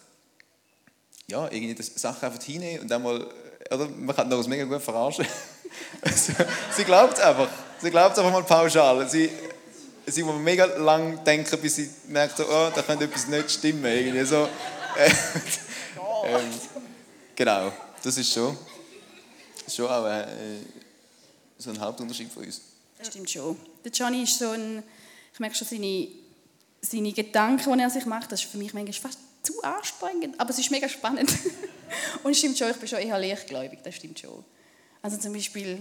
[1.30, 3.26] ja, irgendwie das Sachen einfach hinnehmen und einmal,
[3.70, 5.24] oder man kann das mega gut verarschen.
[6.02, 6.32] also,
[6.76, 7.48] sie glaubt es einfach.
[7.82, 9.08] Sie glaubt es einfach mal pauschal.
[9.08, 9.30] Sie,
[10.06, 13.84] sie muss mega lang denken, bis sie merkt, so, oh, da könnte etwas nicht stimmen.
[13.84, 14.48] Irgendwie so.
[14.96, 15.10] Äh,
[16.26, 16.50] ähm,
[17.34, 18.56] genau, das ist schon,
[19.68, 20.26] schon auch äh,
[21.56, 22.60] so ein Hauptunterschied von uns.
[22.98, 23.56] Das stimmt schon.
[23.82, 24.82] Der Johnny ist so ein,
[25.32, 26.08] ich merke schon seine,
[26.82, 30.50] seine Gedanken, die er sich macht, das ist für mich manchmal fast zu anstrengend, aber
[30.50, 31.30] es ist mega spannend.
[32.22, 34.44] Und es stimmt schon, ich bin schon eher leichtgläubig, das stimmt schon.
[35.00, 35.78] Also zum Beispiel,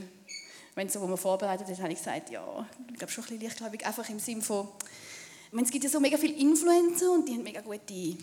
[0.76, 3.44] wenn so, wo man vorbereitet hat, habe ich gesagt, ja, ich glaube schon ein bisschen
[3.44, 4.68] leichtgläubig, einfach im Sinne von,
[5.52, 8.18] meine, es gibt ja so mega viele Influencer und die haben mega gute,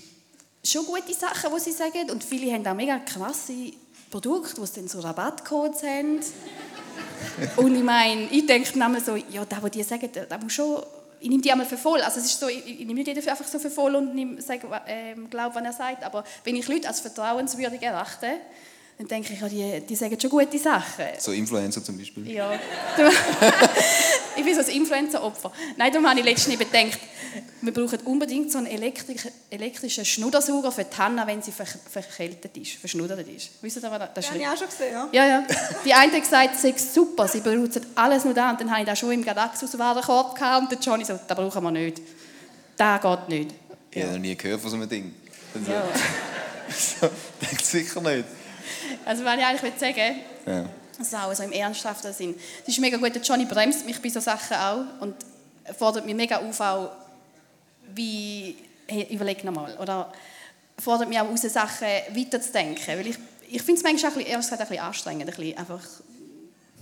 [0.64, 3.72] schon gute Sachen, die sie sagen und viele haben auch mega krasse
[4.10, 6.20] Produkte, wo sie dann so Rabattcodes haben.
[7.56, 10.82] Und ich meine, ich denke manchmal so, ja, das, was die sagen, das muss schon,
[11.18, 12.00] ich nehme die einmal für voll.
[12.00, 14.40] Also es ist so, ich, ich nehme nicht jeden einfach so für voll und nehme,
[14.40, 16.04] sage, ähm, glaube, was er sagt.
[16.04, 18.38] Aber wenn ich Leute als vertrauenswürdig erachte,
[18.98, 21.04] dann denke ich, ja, die, die sagen schon gute Sachen.
[21.18, 22.30] So Influencer zum Beispiel.
[22.30, 22.50] Ja.
[24.36, 25.52] ich bin so ein Influencer-Opfer.
[25.76, 26.98] Nein, darum habe ich letztens gedacht,
[27.60, 32.56] wir brauchen unbedingt so einen elektri- elektrischen Schnuddersauger für die Hanna, wenn sie ver verkältet
[32.56, 33.50] ist, verschnuddert ist.
[33.60, 35.08] Wisst ihr, was das das Das habe ich auch schon gesehen, ja.
[35.12, 35.46] ja, ja.
[35.84, 38.50] Die eine hat gesagt, es sei super, sie benutzen alles nur da.
[38.50, 41.62] Und dann habe ich das schon im Gadaxus-Warenkorb gehabt und der Johnny so, das brauchen
[41.62, 42.00] wir nicht.
[42.78, 43.50] Das geht nicht.
[43.90, 45.14] Ich habe noch nie gehört von so einem Ding.
[45.54, 45.82] Also, Ja.
[47.00, 47.08] so,
[47.42, 48.24] denkt sicher nicht.
[49.04, 50.64] Also was ich eigentlich sagen Ja.
[51.28, 52.34] auch so im ernsthaften Sinn.
[52.62, 55.14] Es ist mega gut, der Johnny bremst mich bei solchen Sachen auch und
[55.78, 56.90] fordert mich mega auf, auch
[57.94, 60.12] wie, hey, überleg nochmal, oder
[60.78, 63.16] fordert mich auch aus, Sachen weiterzudenken, weil ich,
[63.48, 65.80] ich finde es manchmal auch ein bisschen, ehrlich gesagt, ein bisschen anstrengend, ein bisschen einfach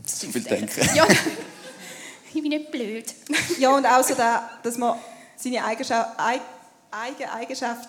[0.05, 0.88] Zu viel denken.
[0.94, 1.07] Ja,
[2.35, 3.14] ich bin nicht blöd.
[3.59, 4.99] Ja, und auch so, da, dass man
[5.37, 6.40] seine Eigenschaft, eig,
[6.90, 7.88] eigene Eigenschaft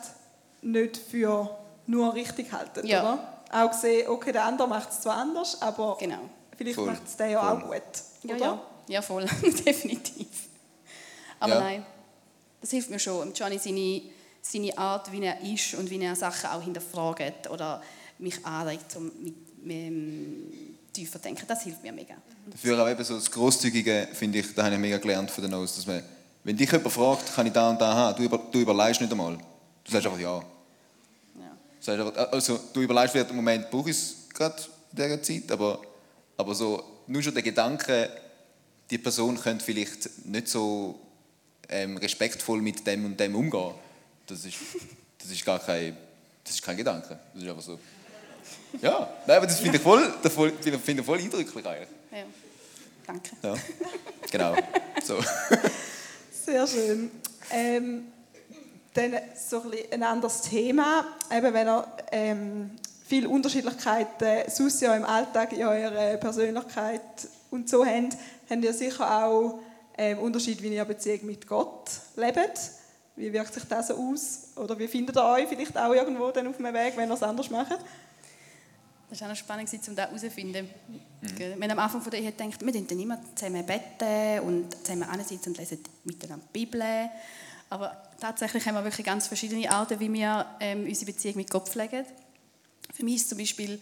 [0.62, 1.50] nicht für
[1.88, 3.02] nur richtig hält, Ja.
[3.02, 3.35] oder?
[3.52, 6.30] Auch sehen, okay, der andere macht es zwar anders, aber Genau.
[6.58, 7.62] vielleicht macht es der ja Voll.
[7.64, 7.82] auch gut,
[8.24, 8.46] Ja, oder?
[8.46, 9.26] ja, ja voll,
[9.66, 10.28] definitiv.
[11.40, 11.60] Aber Ja.
[11.60, 11.86] nein,
[12.62, 13.34] das hilft mir schon.
[13.34, 14.02] Johnny, seine,
[14.42, 17.82] seine Art, wie er ist und wie er Sachen auch hinterfragt oder
[18.18, 22.16] mich anregt, um mit, mit, tiefer zu denken, das hilft mir mega.
[22.48, 25.52] Dafür auch eben so das Grosszügige, finde ich, da habe ich mega gelernt von der
[25.52, 26.02] Nose, dass man,
[26.44, 29.12] wenn dich jemand fragt, kann ich da und da haben, du, über, du überlegst nicht
[29.12, 29.38] einmal.
[29.84, 30.36] Du sagst einfach ja.
[30.38, 30.42] Ja.
[30.42, 30.44] Du,
[31.36, 34.56] sagst einfach, also, du überlegst vielleicht im Moment, brauche ich es gerade
[34.92, 35.82] in dieser Zeit, aber,
[36.38, 38.10] aber so, nur schon der Gedanke,
[38.90, 41.00] die Person könnte vielleicht nicht so
[41.70, 43.74] ähm, respektvoll mit dem und dem umgehen,
[44.28, 44.58] das ist,
[45.20, 45.96] das ist gar kein,
[46.44, 47.20] das ist kein Gedanke.
[47.34, 47.80] Das ist einfach so.
[48.82, 51.90] Ja, nein, aber das finde ich voll, das finde ich voll eindrücklich eigentlich.
[52.12, 52.26] Ja.
[53.08, 53.30] Danke.
[53.44, 53.56] Ja,
[54.32, 54.56] genau.
[55.04, 55.20] So.
[56.46, 57.12] Sehr schön.
[57.52, 58.08] Ähm,
[58.96, 61.06] dann so ein, ein anderes Thema.
[61.32, 62.72] Eben, wenn ihr ähm,
[63.06, 67.02] viele Unterschiedlichkeiten sonst ja im Alltag in eurer Persönlichkeit
[67.52, 68.18] und so habt,
[68.50, 69.60] habt ihr sicher auch
[69.98, 72.60] ähm, Unterschied, wie ihr Beziehung mit Gott lebt.
[73.18, 74.50] Wie wirkt sich das so aus?
[74.56, 77.24] Oder wie findet ihr euch vielleicht auch irgendwo dann auf dem Weg, wenn ihr es
[77.24, 77.78] anders macht?
[79.10, 80.70] Das war auch noch spannend, um das herauszufinden.
[81.22, 81.60] Mhm.
[81.60, 85.50] Wenn am Anfang von der Ehe denkt, wir dann immer zusammen beten und zusammen sitzen
[85.50, 86.84] und lesen miteinander die Bibel.
[87.70, 91.70] Aber tatsächlich haben wir wirklich ganz verschiedene Arten, wie wir ähm, unsere Beziehung mit Gott
[91.70, 92.06] pflegen.
[92.94, 93.82] Für mich ist zum Beispiel,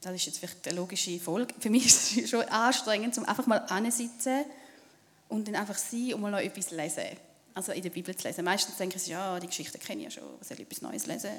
[0.00, 3.46] das ist jetzt vielleicht eine logische Folge, für mich ist es schon anstrengend, um einfach
[3.46, 4.44] mal sitzen
[5.28, 7.16] und dann einfach sein und mal noch etwas lesen
[7.58, 8.44] also in der Bibel zu lesen.
[8.44, 11.06] Meistens denke ich, ja, die Geschichte kenne ich ja schon, was soll ich etwas Neues
[11.06, 11.30] lesen?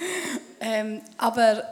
[0.60, 1.64] ähm, aber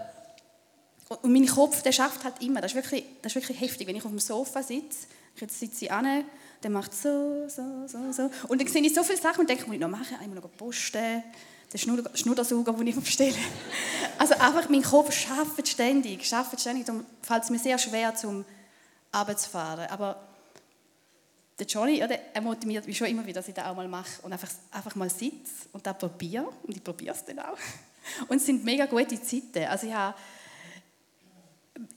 [1.22, 2.60] und mein Kopf, der schafft halt immer.
[2.60, 3.86] Das ist, wirklich, das ist wirklich heftig.
[3.86, 6.24] Wenn ich auf dem Sofa sitze, jetzt sitze ich an,
[6.64, 8.30] der macht so, so, so, so.
[8.48, 10.16] Und dann sehe ich so viele Sachen und denke, muss ich noch machen?
[10.18, 11.22] Einmal noch posten,
[11.72, 13.34] den Schnuddersauger, den ich bestelle.
[14.18, 16.86] also einfach, mein Kopf schafft ständig, schafft ständig.
[16.86, 18.44] Darum fällt es mir sehr schwer, zum
[19.14, 19.88] runterzufahren.
[19.90, 20.20] Aber
[21.58, 23.86] der Johnny, ja, der, er motiviert mich schon immer wieder, dass ich das auch mal
[23.86, 26.48] mache und einfach, einfach mal sitze und das probiere.
[26.62, 27.58] Und ich probiere es dann auch.
[28.28, 29.64] Und es sind mega gute Zeiten.
[29.64, 30.14] Also ich habe,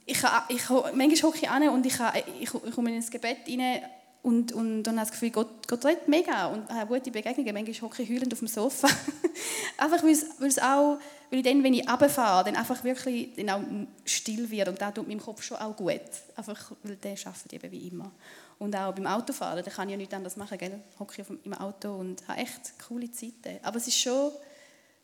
[0.06, 1.98] ich, ich, manchmal hocke ich an und ich,
[2.40, 3.82] ich, ich komme ins Gebet rein
[4.22, 7.54] und, und dann habe das Gefühl, Gott, Gott redet mega und habe gute Begegnungen.
[7.54, 8.88] Manchmal hocke ich heulend auf dem Sofa.
[9.78, 10.98] einfach weil es, auch,
[11.30, 13.62] weil ich dann, wenn ich runterfahre, dann einfach wirklich dann auch
[14.04, 16.00] still wird und das tut meinem Kopf schon auch gut.
[16.36, 18.10] Einfach, weil der arbeitet eben wie immer.
[18.58, 20.80] Und auch beim Autofahren, da kann ich ja nichts anderes machen, gell?
[20.98, 23.60] hocke ich im Auto und habe echt coole Zeiten.
[23.62, 24.32] Aber es ist schon,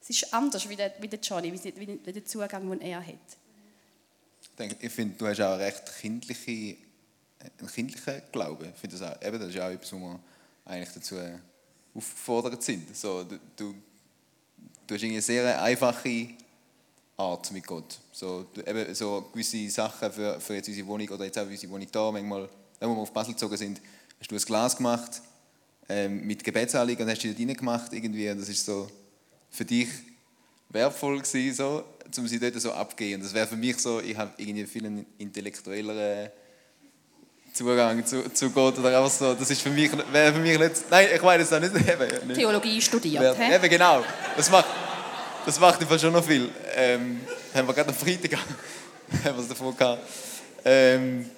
[0.02, 3.14] es ist anders wie der, wie der Johnny, wie, der Zugang, den er hat.
[4.58, 6.76] Ich, ich finde, du hast auch recht kindliche,
[7.58, 8.68] einen kindlichen Glauben.
[8.74, 10.20] Ich finde das auch, eben, das ist auch etwas, wo wir
[10.64, 11.16] eigentlich dazu
[11.94, 12.96] aufgefordert sind.
[12.96, 13.74] So, du,
[14.86, 16.28] du, hast eine sehr einfache
[17.16, 17.98] Art mit Gott.
[18.12, 21.72] So, du, eben, so gewisse Sachen für, für jetzt unsere Wohnung oder jetzt auch unsere
[21.72, 22.48] Wohnung da, manchmal
[22.80, 23.80] wo wir auf Basel gezogen sind,
[24.20, 25.22] hast du ein Glas gemacht
[25.88, 28.26] ähm, mit Gebetsanliegen und hast dich dort reingemacht irgendwie.
[28.26, 28.88] Das ist so
[29.50, 29.88] für dich
[30.68, 31.84] wertvoll gewesen, so,
[32.18, 33.20] um sie dort so abzugehen.
[33.20, 36.30] Das wäre für mich so, ich habe irgendwie viel intellektuelleren
[37.54, 40.90] Zugang zu, zu Gott oder einfach so, das ist für mich, wäre für mich nicht,
[40.90, 42.34] nein, ich meine es auch nicht, eben, nicht.
[42.36, 44.04] Theologie studiert, wär, Eben, genau,
[44.36, 44.66] das macht,
[45.46, 46.50] das macht einfach schon noch viel.
[46.74, 47.20] Ähm,
[47.54, 48.40] haben wir gerade am Freitag
[49.38, 50.02] es davon gehabt.
[50.64, 51.30] Ähm,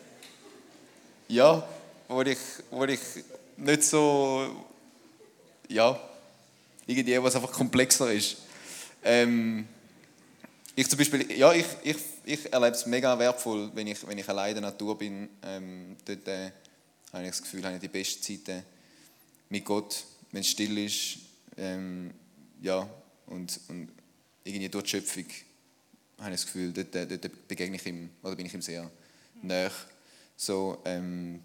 [1.28, 1.62] ja,
[2.08, 2.38] wo ich,
[2.70, 3.00] wo ich
[3.58, 4.64] nicht so,
[5.68, 6.00] ja,
[6.86, 8.38] irgendwie, was einfach komplexer ist.
[9.04, 9.68] Ähm,
[10.74, 11.96] ich zum Beispiel, ja, ich, ich,
[12.26, 15.28] ich erlebe es mega wertvoll, wenn ich, wenn ich allein in der Natur bin.
[15.44, 16.50] Ähm, dort äh,
[17.12, 18.64] habe ich das Gefühl, habe ich die besten Zeiten
[19.48, 21.18] mit Gott, wenn es still ist.
[21.56, 22.12] Ähm,
[22.60, 22.88] ja,
[23.26, 23.90] und, und
[24.42, 25.24] irgendwie durch die Schöpfung
[26.18, 28.90] habe ich das Gefühl, dort, dort begegne ich ihm, oder bin ich ihm sehr mhm.
[29.42, 29.70] näher.
[30.36, 31.40] So, ähm,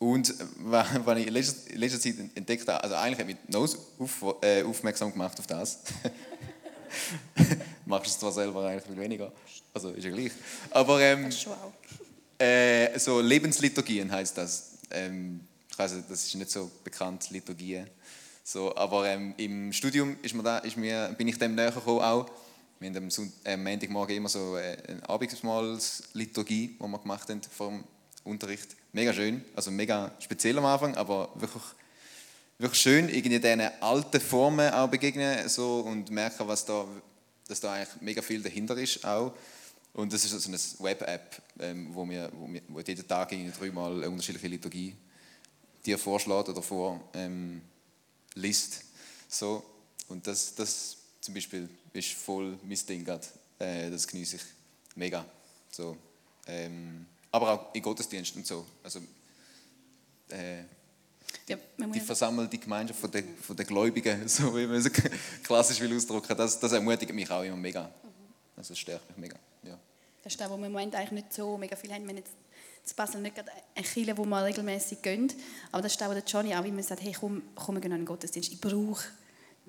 [0.00, 4.24] und was ich in letzter, letzter, Zeit entdeckt habe, also eigentlich hat mich Nose auf,
[4.42, 5.78] äh, aufmerksam gemacht auf das.
[7.90, 9.32] Machst du es zwar selber eigentlich viel weniger,
[9.74, 10.30] also ist ja gleich.
[10.70, 11.28] Aber ähm,
[12.38, 14.78] äh, so Lebensliturgien heißt das.
[14.92, 17.88] Ähm, ich weiß, das ist nicht so bekannt, Liturgien.
[18.44, 22.00] So, aber ähm, im Studium ist mir da, ist mir, bin ich dem näher gekommen
[22.00, 22.30] auch.
[22.78, 27.40] Wir haben am Sonnt äh, Montagmorgen immer so äh, eine Abendmahlsliturgie, die wir gemacht haben
[27.42, 27.84] vor dem
[28.24, 28.68] Unterricht.
[28.92, 31.62] Mega schön, also mega speziell am Anfang, aber wirklich,
[32.58, 36.86] wirklich schön, irgendwie diesen alten Formen auch begegnen so, und merken, was da,
[37.50, 39.32] dass da eigentlich mega viel dahinter ist auch.
[39.92, 43.96] Und das ist so eine Web-App, ähm, wo, wir, wo, wir, wo jeden Tag dreimal
[43.96, 44.94] eine unterschiedliche Liturgie
[45.84, 47.62] dir vorschlägt oder vor ähm.
[49.28, 49.64] So.
[50.08, 53.06] Und das, das zum Beispiel ist voll mein Ding.
[53.58, 54.42] Äh, das genieße ich
[54.94, 55.24] mega.
[55.70, 55.96] So,
[56.46, 58.66] ähm, aber auch in Gottesdienst und so.
[58.82, 59.00] Also,
[60.28, 60.64] äh,
[61.48, 64.90] die versammelte Gemeinschaft von den, von den Gläubigen, so wie man es
[65.42, 67.90] klassisch will ausdrücken, das, das ermutigt mich auch immer mega.
[68.56, 69.36] Also das stärkt mich mega.
[69.62, 69.78] Ja.
[70.22, 72.02] Das ist das, wo wir im Moment eigentlich nicht so mega viel haben.
[72.02, 72.32] Wir haben jetzt
[72.88, 75.32] in Basel nicht gerade eine Kirche, wo wir regelmäßig gehen.
[75.72, 77.92] Aber das ist das, wo der Johnny auch immer sagt, hey, komm, komm wir gehen
[77.92, 78.52] an den Gottesdienst.
[78.52, 79.04] Ich brauche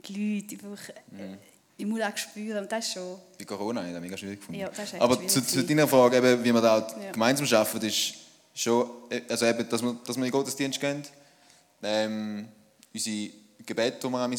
[0.06, 0.94] die Leute, ich brauche...
[1.12, 1.38] Mhm
[1.82, 2.60] ich muss auch spüren.
[2.60, 3.18] Und das schon...
[3.38, 4.62] Bei Corona habe ich das mega schwierig gefunden.
[4.62, 4.70] Ja,
[5.00, 7.12] Aber zu, zu, deiner Frage, eben, wie wir da ja.
[7.12, 8.14] gemeinsam arbeiten, ist
[8.54, 8.88] schon,
[9.28, 11.04] also eben, dass wir, dass wir in den Gottesdienst gehen.
[11.84, 12.48] Ähm,
[12.94, 13.32] unsere
[13.66, 14.38] Gebete, die wir haben,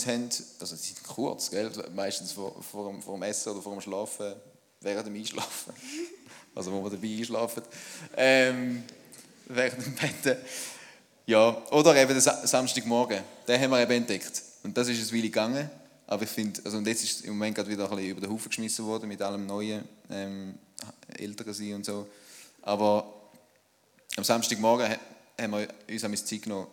[0.61, 1.71] also die sind kurz, gell?
[1.95, 4.35] meistens vor, vor, vor dem Essen oder vor dem Schlafen,
[4.81, 5.73] während dem Einschlafen.
[6.55, 7.63] also wo wir dabei einschlafen,
[8.17, 8.83] ähm,
[9.47, 10.37] während dem Betten.
[11.27, 14.43] Ja, oder eben den Samstagmorgen, den haben wir eben entdeckt.
[14.63, 15.71] Und das ist ein Weile gegangen,
[16.07, 18.21] aber ich finde, also und jetzt ist es im Moment gerade wieder ein bisschen über
[18.21, 20.55] den Haufen geschmissen worden mit allem Neuen, ähm,
[21.17, 22.07] Älteren sein und so.
[22.63, 23.13] Aber
[24.17, 24.97] am Samstagmorgen
[25.41, 26.67] haben wir uns ein Zeit genommen,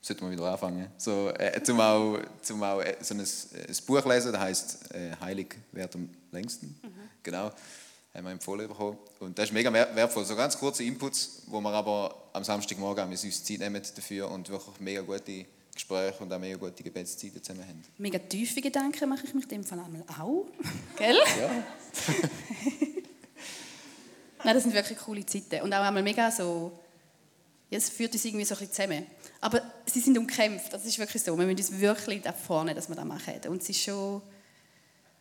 [0.00, 4.04] sollten wir wieder anfangen, so, äh, zum auch, zum auch äh, so ein, ein Buch
[4.06, 6.78] lesen, das heißt äh, Heilig wird am längsten.
[6.82, 6.92] Mhm.
[7.22, 7.50] Genau,
[8.14, 8.98] haben wir empfohlen bekommen.
[9.20, 10.24] Und das ist mega wertvoll.
[10.24, 14.80] So ganz kurze Inputs, wo wir aber am Samstagmorgen uns Zeit nehmen dafür und wirklich
[14.80, 17.82] mega gute Gespräche und auch mega gute Gebetszeiten zusammen haben.
[17.98, 20.46] Mega tiefe Gedanken mache ich mich in dem Fall einmal auch.
[20.96, 21.16] Gell?
[21.38, 21.50] Ja.
[24.44, 25.60] Nein, das sind wirklich coole Zeiten.
[25.62, 26.72] Und auch einmal mega so,
[27.68, 29.06] ja, es führt uns irgendwie so ein bisschen zusammen.
[29.40, 31.36] Aber sie sind umkämpft, das ist wirklich so.
[31.38, 33.34] Wir müssen uns wirklich da vorne, dass wir das machen.
[33.48, 34.20] Und es ist schon,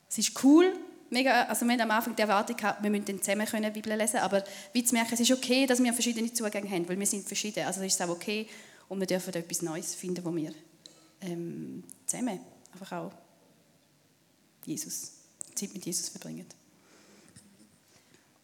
[0.09, 0.73] es ist cool,
[1.09, 3.93] mega, also wir haben am Anfang die Erwartung gehabt, wir müssen dann zusammen können Bibel
[3.95, 7.05] lesen, aber wie zu merken, es ist okay, dass wir verschiedene Zugänge haben, weil wir
[7.05, 7.65] sind verschieden.
[7.65, 8.47] Also ist es auch okay
[8.89, 10.53] und wir dürfen etwas Neues finden, wo wir
[11.21, 12.39] ähm, zusammen
[12.73, 13.11] einfach auch
[14.65, 15.13] Jesus,
[15.55, 16.45] Zeit mit Jesus verbringen.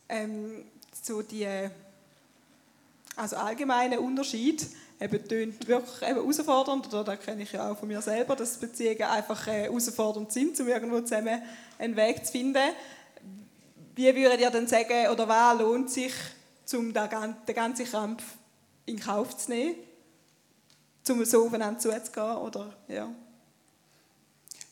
[0.08, 0.64] Ähm,
[1.02, 1.48] so die
[3.16, 4.66] also allgemeine Unterschied
[5.00, 8.58] eben tönt wirklich eben herausfordernd, oder da kenne ich ja auch von mir selber, dass
[8.58, 11.42] Beziehungen einfach äh, herausfordernd sind, um irgendwo zusammen
[11.78, 12.70] einen Weg zu finden.
[13.96, 16.14] Wie würdet ihr denn sagen, oder was lohnt sich,
[16.74, 18.24] um den ganzen Kampf
[18.86, 19.76] in Kauf zu nehmen?
[21.08, 23.14] Um so aufeinander zuzugehen, oder, ja?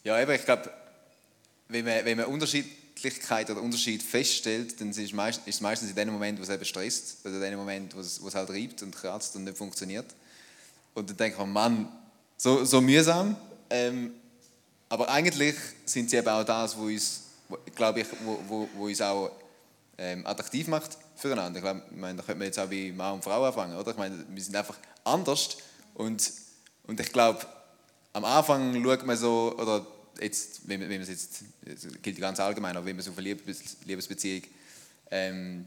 [0.03, 0.71] Ja, eben, ich glaube,
[1.67, 2.25] wenn man, wenn man
[2.93, 6.63] Unterschiedlichkeit oder Unterschied feststellt, dann ist es meistens, meistens in dem Moment, wo es eben
[6.63, 9.58] stresst, oder in dem Moment, wo es, wo es halt reibt und kratzt und nicht
[9.58, 10.06] funktioniert.
[10.93, 11.88] Und dann denke ich, Mann,
[12.38, 13.36] so, so mühsam.
[13.69, 14.13] Ähm,
[14.89, 17.23] aber eigentlich sind sie eben auch das, wo uns,
[17.75, 19.32] glaube ich, wo, wo, wo uns auch
[19.97, 21.58] ähm, attraktiv macht füreinander.
[21.58, 23.91] Ich glaube, da könnte man jetzt auch wie Mann und Frau anfangen, oder?
[23.91, 25.58] Ich meine, wir sind einfach anders
[25.95, 26.32] und,
[26.86, 27.45] und ich glaube,
[28.13, 29.86] am Anfang schaut man so, oder
[30.21, 33.12] jetzt, wenn man, wenn man es jetzt, das gilt ganz allgemein, aber wenn man so
[33.12, 34.43] eine Liebes, Liebesbeziehung
[35.12, 35.65] ähm,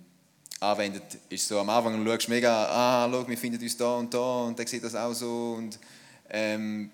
[0.61, 4.13] anwendet, ist so, am Anfang schaust du mega, ah, schau, wir finden uns da und
[4.13, 5.79] da und der sieht das auch so und
[6.31, 6.91] ähm,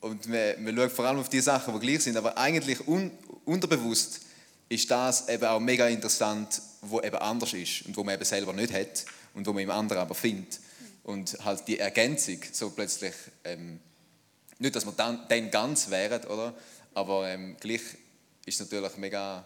[0.00, 3.10] und man, man schaut vor allem auf die Sachen, die gleich sind, aber eigentlich un,
[3.44, 4.22] unterbewusst
[4.68, 8.52] ist das eben auch mega interessant, wo eben anders ist und wo man eben selber
[8.52, 10.58] nicht hat und wo man im anderen aber findet.
[11.04, 13.78] Und halt die Ergänzung, so plötzlich, ähm,
[14.58, 16.54] nicht, dass wir dann, dann ganz wären, oder?
[16.94, 17.82] Aber ähm, gleich
[18.44, 19.44] ist es natürlich mega,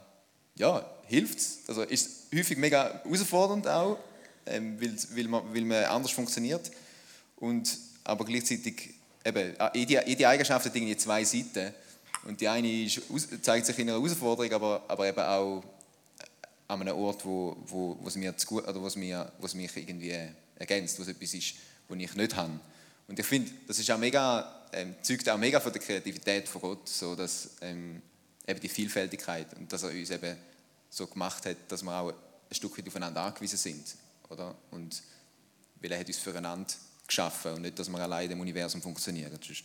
[0.57, 1.59] ja, hilft es.
[1.67, 3.99] Also ist häufig mega herausfordernd auch,
[4.47, 6.71] ähm, weil, weil, man, weil man anders funktioniert.
[7.37, 11.75] Und, aber gleichzeitig eben, jede, jede Eigenschaft hat irgendwie zwei Seiten.
[12.25, 13.01] Und die eine ist,
[13.43, 15.63] zeigt sich in einer Herausforderung, aber, aber eben auch
[16.69, 19.47] an einem Ort, wo, wo, wo, es mir zu gut, oder wo, es mir, wo
[19.47, 20.15] es mich irgendwie
[20.59, 21.55] ergänzt, wo es etwas ist,
[21.89, 22.59] was ich nicht habe.
[23.07, 26.61] Und ich finde, das ist auch mega, ähm, zeugt auch mega von der Kreativität von
[26.61, 28.03] Gott, so dass ähm,
[28.47, 30.37] eben die Vielfältigkeit und dass er uns eben
[30.91, 33.97] so gemacht hat, dass wir auch ein Stück weit aufeinander angewiesen sind,
[34.29, 34.55] oder?
[34.71, 35.03] Und
[35.81, 36.73] weil er hat uns füreinander
[37.07, 39.39] geschaffen und nicht, dass wir allein im Universum funktionieren.
[39.43, 39.65] Sonst,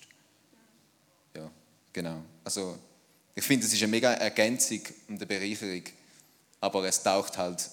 [1.36, 1.50] ja,
[1.92, 2.24] genau.
[2.44, 2.78] Also
[3.36, 5.84] ich finde, es ist eine mega Ergänzung und eine Bereicherung,
[6.60, 7.70] aber es taucht halt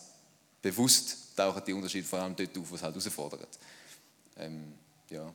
[0.60, 3.58] bewusst tauchen die Unterschiede vor allem dort auf, was halt herausfordert.
[4.36, 4.74] Ähm,
[5.08, 5.32] ja,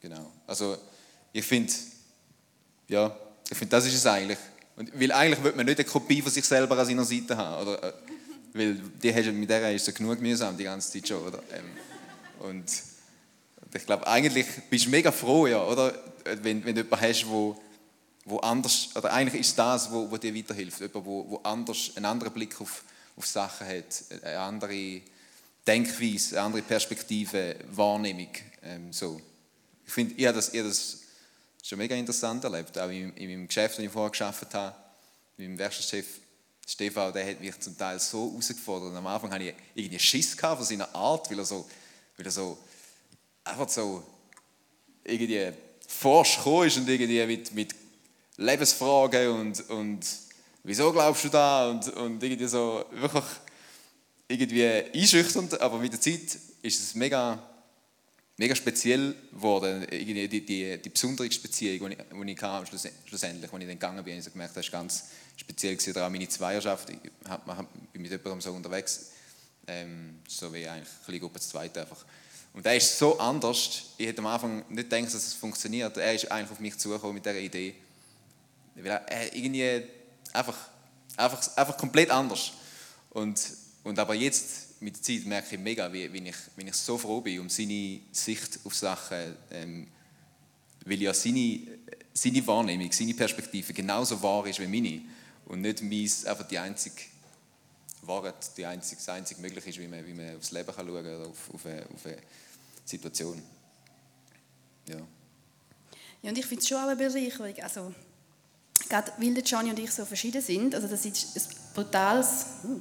[0.00, 0.30] genau.
[0.46, 0.78] Also
[1.32, 1.72] ich finde,
[2.88, 3.16] ja,
[3.48, 4.38] ich finde, das ist es eigentlich.
[4.76, 7.66] Und, weil eigentlich will man nicht eine Kopie von sich selber an seiner Seite haben,
[7.66, 7.82] oder?
[7.82, 7.92] Äh,
[8.52, 11.40] weil die hast, mit der ist so genug mühsam die ganze Zeit schon, oder?
[11.52, 12.64] Ähm, und
[13.74, 15.94] ich glaube, eigentlich bist du mega froh, ja, oder?
[16.24, 17.60] Wenn, wenn du jemanden hast, wo,
[18.24, 22.06] wo anders, oder eigentlich ist das, wo, wo dir weiterhilft, jemand, wo, wo anders, einen
[22.06, 22.82] anderen Blick auf,
[23.16, 25.02] auf Sachen hat, eine andere
[25.66, 28.30] Denkweise, eine andere Perspektive, Wahrnehmung,
[28.62, 29.20] ähm, so.
[29.86, 30.98] Ich finde, habe das, ich das
[31.68, 34.74] schon mega interessant erlebt, auch in, in meinem Geschäft, das ich vorher gearbeitet habe,
[35.36, 36.06] mit meinem Werkstattchef
[36.66, 38.94] Stefan, der hat mich zum Teil so herausgefordert.
[38.94, 41.68] Am Anfang hatte ich irgendwie Schiss von seiner Art, weil er so,
[42.16, 42.58] weil er so
[43.42, 44.04] einfach so
[45.02, 45.52] irgendwie
[45.88, 47.74] forsch ist und irgendwie mit, mit
[48.36, 50.06] Lebensfragen und, und
[50.62, 51.68] wieso glaubst du da?
[51.68, 53.24] und, und irgendwie so wirklich
[54.28, 57.42] irgendwie einschüchternd, aber mit der Zeit ist es mega,
[58.40, 62.66] mega speziell geworden, die, die, die besondere Beziehung, die ich, ich hatte,
[63.06, 65.04] schlussendlich, als ich dann gegangen bin, ich so gemerkt, das ist ganz
[65.36, 66.96] speziell gewesen, auch meine Zweierschaft, ich
[67.92, 69.10] bin mit jemandem so unterwegs,
[69.66, 72.02] ähm, so wie eigentlich eine Gruppe zu zweit einfach.
[72.54, 73.82] Und er ist so anders.
[73.98, 75.98] Ich hätte am Anfang nicht gedacht, dass es funktioniert.
[75.98, 77.74] Er ist einfach auf mich zugekommen mit dieser Idee.
[78.74, 79.84] Weil er irgendwie
[80.32, 80.56] einfach,
[81.16, 82.52] einfach, einfach komplett anders.
[83.10, 83.38] Und,
[83.84, 86.96] und aber jetzt mit der Zeit merke ich mega, wie, wie, ich, wie ich so
[86.96, 89.86] froh bin um seine Sicht auf Sachen, ähm,
[90.86, 91.60] weil ja seine,
[92.14, 95.02] seine Wahrnehmung, seine Perspektive genauso wahr ist wie meine
[95.46, 96.96] und nicht meins einfach die einzige
[98.02, 101.04] Wahrheit, die einzige, das einzige möglich ist, wie man, wie man aufs Leben kann schauen
[101.04, 102.16] kann oder auf, auf, eine, auf eine
[102.84, 103.42] Situation.
[104.88, 104.96] Ja.
[106.22, 107.54] Ja, und ich finde es schon auch eine Bereicherung.
[107.62, 107.94] Also,
[108.88, 112.46] gerade weil der Johnny und ich so verschieden sind, also das ist ein brutales...
[112.64, 112.80] Uh,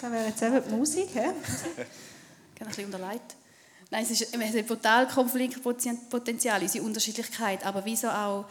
[0.00, 1.30] da wäre jetzt eben die Musik, hä?
[2.54, 3.36] Ich ein bisschen unterleitet.
[3.90, 8.46] Nein, es ist ein brutal Konfliktpotenzial, unsere Unterschiedlichkeit, aber wieso auch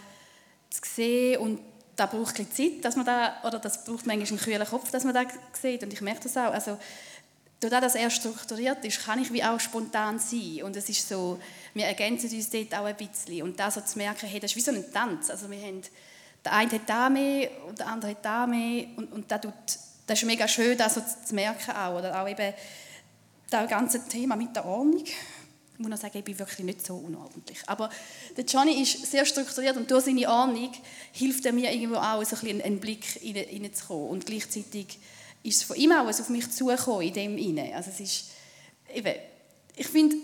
[0.70, 1.60] zu sehen und
[1.96, 5.04] da braucht ein Zeit, dass man da, oder das braucht manchmal einen kühlen Kopf, dass
[5.04, 5.28] man das
[5.62, 5.84] sieht.
[5.84, 6.52] Und ich merke das auch.
[6.52, 6.78] Also,
[7.60, 10.64] dadurch, dass er strukturiert ist, kann ich wie auch spontan sein.
[10.64, 11.40] Und es ist so,
[11.74, 13.44] wir ergänzen uns dort auch ein bisschen.
[13.44, 15.82] Und da so zu merken, hey, das ist wie so ein Tanz, also wir haben,
[16.44, 18.88] der eine hat da mehr und der andere hat da mehr.
[18.98, 19.54] Und, und das, tut,
[20.06, 22.54] das ist mega schön, das so zu merken auch, oder auch eben
[23.50, 25.04] das ganze Thema mit der Ordnung,
[25.74, 27.58] ich muss noch sagen, ich bin wirklich nicht so unordentlich.
[27.66, 27.90] Aber
[28.38, 30.72] der Johnny ist sehr strukturiert und durch seine Ordnung
[31.12, 34.10] hilft er mir irgendwo auch, so ein einen Blick hineinzukommen.
[34.10, 35.00] Und gleichzeitig
[35.42, 37.74] ist es von ihm auch auf mich zugekommen in dem hinein.
[37.74, 38.26] Also es ist,
[38.94, 39.16] eben,
[39.76, 40.16] ich finde,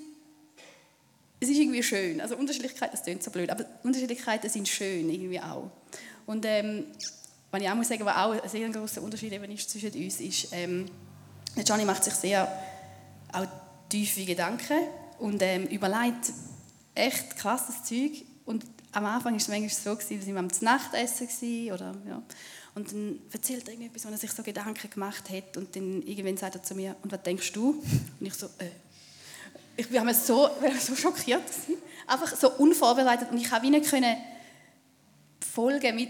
[1.39, 2.21] es ist irgendwie schön.
[2.21, 5.71] Also Unterschiedlichkeiten, das klingt so blöd, aber Unterschiedlichkeiten sind schön irgendwie auch.
[6.25, 6.85] Und ähm,
[7.51, 10.19] was ich auch muss sagen, was auch ein sehr großer Unterschied eben ist zwischen uns,
[10.19, 10.85] ist, ähm,
[11.65, 12.47] Johnny macht sich sehr
[13.31, 13.45] auch
[13.89, 14.77] tiefe Gedanken
[15.19, 16.31] und ähm, überlegt
[16.95, 18.23] echt krasses Zeug.
[18.45, 22.23] Und am Anfang war es manchmal so, gewesen, dass wir am Nachtessen waren, oder, ja.
[22.75, 25.57] Und dann erzählt er irgendetwas, wo er sich so Gedanken gemacht hat.
[25.57, 27.83] Und dann irgendwann sagt er zu mir, und was denkst du?
[28.19, 28.69] Und ich so, äh.
[29.75, 31.45] Ich war so, so schockiert.
[31.45, 31.81] Gewesen.
[32.05, 33.31] Einfach so unvorbereitet.
[33.31, 33.89] Und ich konnte nicht
[35.53, 36.09] folgen, mit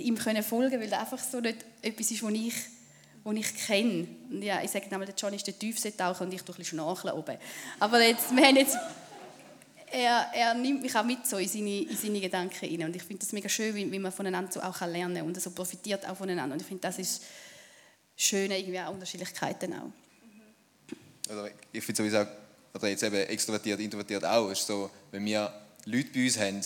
[0.00, 2.54] ihm können folgen, weil das einfach so nicht etwas ist, was ich
[3.24, 4.08] die ich kenne.
[4.30, 6.58] Und ja, ich sage einmal, der John ist der tiefste Taucher und ich tue ein
[6.58, 7.36] bisschen schnarchen oben.
[7.78, 8.76] Aber jetzt, wir haben jetzt,
[9.92, 12.84] er, er nimmt mich auch mit so in seine, in seine Gedanken rein.
[12.84, 15.40] Und ich finde das mega schön, wie, wie man voneinander so auch lernen kann und
[15.40, 16.54] so profitiert auch voneinander.
[16.54, 17.22] Und ich finde, das ist
[18.16, 19.90] schöne irgendwie auch Unterschiedlichkeiten auch.
[21.28, 22.26] Also ich finde sowieso,
[22.74, 25.52] oder jetzt eben extrovertiert, introvertiert auch, ist so, wenn wir
[25.84, 26.60] Leute bei uns haben,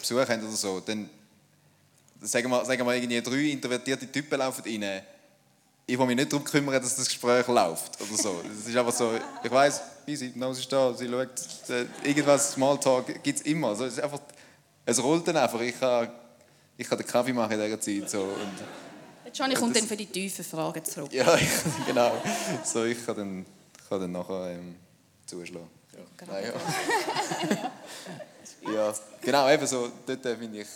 [0.00, 1.08] Besuch haben oder so, dann
[2.22, 5.02] sagen wir, sagen wir irgendwie drei introvertierte Typen laufen rein
[5.86, 8.40] ich will mich nicht darum kümmern, dass das Gespräch läuft oder so.
[8.50, 13.40] Es ist einfach so, ich weiß, sie ist da, sie schaut, äh, irgendwas, Smalltalk gibt
[13.40, 13.68] es immer.
[13.68, 14.20] Also es, ist einfach,
[14.86, 16.08] es rollt dann einfach, ich kann,
[16.76, 18.10] ich kann den Kaffee machen in dieser Zeit.
[18.10, 21.12] So, und, Johnny kommt dann für die tiefen Fragen zurück.
[21.12, 21.48] Ja, ich,
[21.86, 22.12] genau.
[22.64, 23.46] So, ich kann dann,
[23.88, 24.76] kann dann nachher ähm,
[25.26, 25.68] zuschlagen.
[25.92, 25.98] Ja.
[26.16, 26.32] Genau.
[26.32, 26.52] Nein,
[28.64, 28.72] ja.
[28.72, 30.68] ja, genau, eben so, dort äh, finde ich,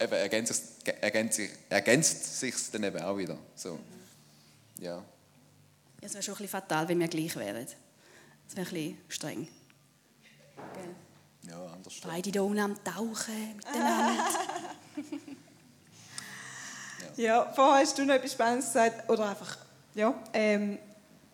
[0.00, 3.36] eben ergänzt, ergänzt, ergänzt sich dann eben auch wieder.
[3.54, 3.78] So.
[4.78, 5.02] Ja.
[6.00, 7.64] Es wäre schon ein bisschen fatal, wenn wir gleich wären.
[7.64, 9.48] Das wäre ein bisschen streng.
[11.48, 11.94] Ja, anders.
[12.02, 14.24] Beide hier unten am Tauchen miteinander.
[17.16, 17.24] ja.
[17.24, 19.58] ja, vorher hast du noch etwas Spannendes gesagt, oder einfach,
[19.94, 20.78] ja, ähm,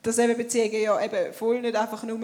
[0.02, 2.18] dass eben Beziehungen ja eben voll nicht einfach nur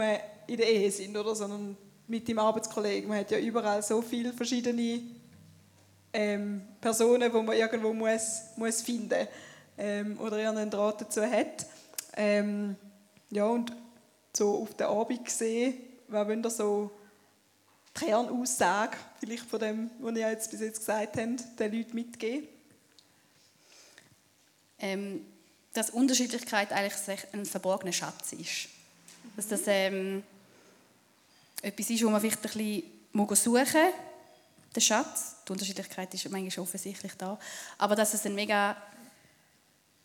[0.47, 1.77] in der Ehe sind, oder, sondern
[2.07, 3.09] mit dem Arbeitskollegen.
[3.09, 5.01] Man hat ja überall so viele verschiedene
[6.13, 9.29] ähm, Personen, die man irgendwo muss, muss finden muss
[9.79, 11.67] ähm, oder irgendeinen Draht dazu hat.
[12.15, 12.77] Ähm,
[13.31, 13.73] ja, und
[14.33, 15.75] so auf den Abend gesehen,
[16.09, 16.91] was wollen ihr so
[17.97, 22.49] die Kernaussage vielleicht von dem, was ihr jetzt bis jetzt gesagt habt, den Leuten mitgeben?
[24.79, 25.27] Ähm,
[25.73, 28.69] dass Unterschiedlichkeit eigentlich ein verborgener Schatz ist.
[29.37, 30.23] Dass das ähm,
[31.63, 32.83] etwas ist, wo man vielleicht ein bisschen
[33.37, 33.93] suchen muss,
[34.75, 35.37] den Schatz.
[35.47, 37.39] Die Unterschiedlichkeit ist manchmal offensichtlich da.
[37.79, 38.77] Aber dass es ein mega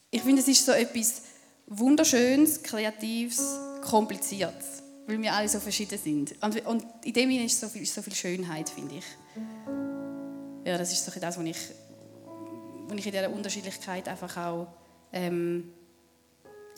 [0.09, 1.21] ich finde, es ist so etwas
[1.67, 3.41] Wunderschönes, Kreatives,
[3.81, 6.35] Kompliziertes, weil wir alle so verschieden sind.
[6.65, 9.05] Und in dem ist so viel, so viel Schönheit, finde ich.
[10.65, 11.57] Ja, das ist so das, was ich,
[12.87, 14.67] was ich in dieser Unterschiedlichkeit einfach auch
[15.11, 15.73] ähm,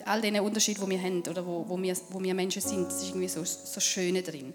[0.05, 3.03] all diesen Unterschieden, die wir haben oder wo, wo, wir, wo wir Menschen sind, das
[3.03, 4.53] ist irgendwie so, so Schöne drin.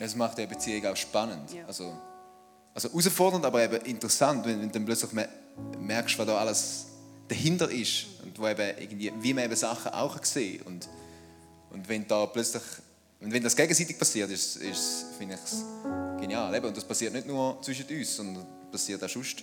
[0.00, 1.52] Es macht die Beziehung auch spannend.
[1.52, 1.66] Ja.
[1.66, 1.92] Also,
[2.72, 5.10] also herausfordernd, aber eben interessant, wenn, wenn dann plötzlich
[5.78, 6.86] merkst, was da alles
[7.28, 10.64] dahinter ist und wo eben irgendwie, wie man eben Sachen auch sieht.
[10.66, 10.88] Und,
[11.70, 12.62] und wenn da plötzlich,
[13.20, 15.64] und wenn das gegenseitig passiert, ist, ist finde ich es
[16.18, 16.64] genial.
[16.64, 19.42] Und das passiert nicht nur zwischen uns, sondern passiert auch sonst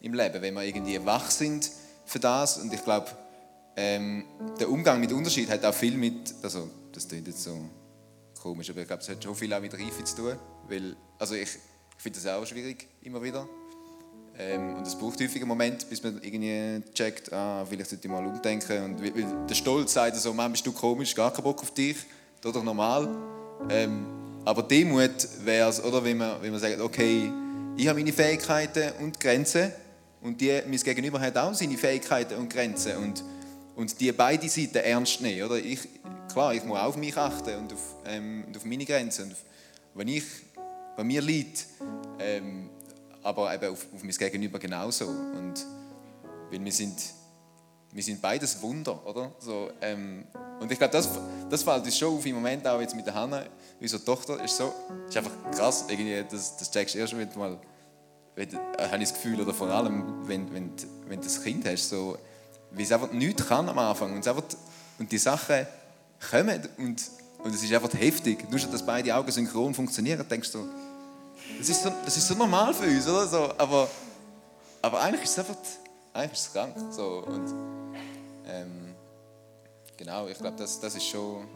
[0.00, 1.70] im Leben, wenn wir irgendwie wach sind
[2.06, 2.56] für das.
[2.56, 3.10] Und ich glaube,
[3.76, 4.24] ähm,
[4.58, 7.68] der Umgang mit Unterschied hat auch viel mit, also das klingt jetzt so
[8.40, 10.36] komisch, aber ich glaube, es hat schon viel auch mit Reife zu tun,
[10.68, 13.46] weil, also ich, ich finde das auch schwierig, immer wieder
[14.38, 18.10] Ähm, und es braucht häufig einen Moment, bis man irgendwie checkt, ah, vielleicht sollte ich
[18.10, 18.84] mal umdenken.
[18.84, 21.96] Und weil der Stolz sagt so, Mann, bist du komisch, gar keinen Bock auf dich,
[22.40, 23.08] das doch normal.
[23.68, 24.06] Ähm,
[24.46, 27.30] aber Demut wäre es, oder, wenn man, wenn man sagt, okay,
[27.76, 29.72] ich habe meine Fähigkeiten und Grenzen
[30.22, 33.22] und die, mein Gegenüber hat auch seine Fähigkeiten und Grenzen und,
[33.76, 35.44] und die beide Seiten ernst nehmen.
[35.44, 35.58] Oder?
[35.58, 35.80] Ich,
[36.32, 39.24] klar, ich muss auch auf mich achten und auf, ähm, und auf meine Grenzen.
[39.24, 39.36] Und
[39.94, 40.24] wenn ich
[40.96, 41.66] bei mir liegt,
[42.18, 42.70] ähm,
[43.22, 45.06] aber eben auf, auf mein Gegenüber genauso.
[45.06, 45.54] Und,
[46.50, 46.98] weil wir sind,
[47.92, 49.32] wir sind beides Wunder, oder?
[49.38, 50.24] So, ähm,
[50.60, 51.08] und ich glaube, das,
[51.48, 53.44] das fällt uns schon auf im Moment auch jetzt mit der Hanna,
[53.80, 54.72] unsere Tochter, ist so,
[55.08, 57.58] ist einfach krass, irgendwie, das, das checkst du erst wenn mal,
[58.34, 60.72] wenn, äh, habe ich das Gefühl, oder vor allem, wenn, wenn,
[61.06, 62.16] wenn du das Kind hast, so,
[62.72, 64.44] wie es einfach nichts kann am Anfang und, einfach,
[64.98, 65.66] und die Sachen
[66.28, 67.02] kommen und,
[67.38, 68.48] und es ist einfach heftig.
[68.50, 70.68] Nur schon, dass beide Augen synchron funktionieren, denkst du,
[71.58, 73.26] das ist so, das ist so normal für uns, oder?
[73.26, 73.88] So, aber,
[74.82, 75.56] aber eigentlich ist es einfach,
[76.12, 76.74] eigentlich ist es krank.
[76.90, 77.48] So, und,
[78.46, 78.94] ähm,
[79.96, 81.48] genau, ich glaube, das, das ist schon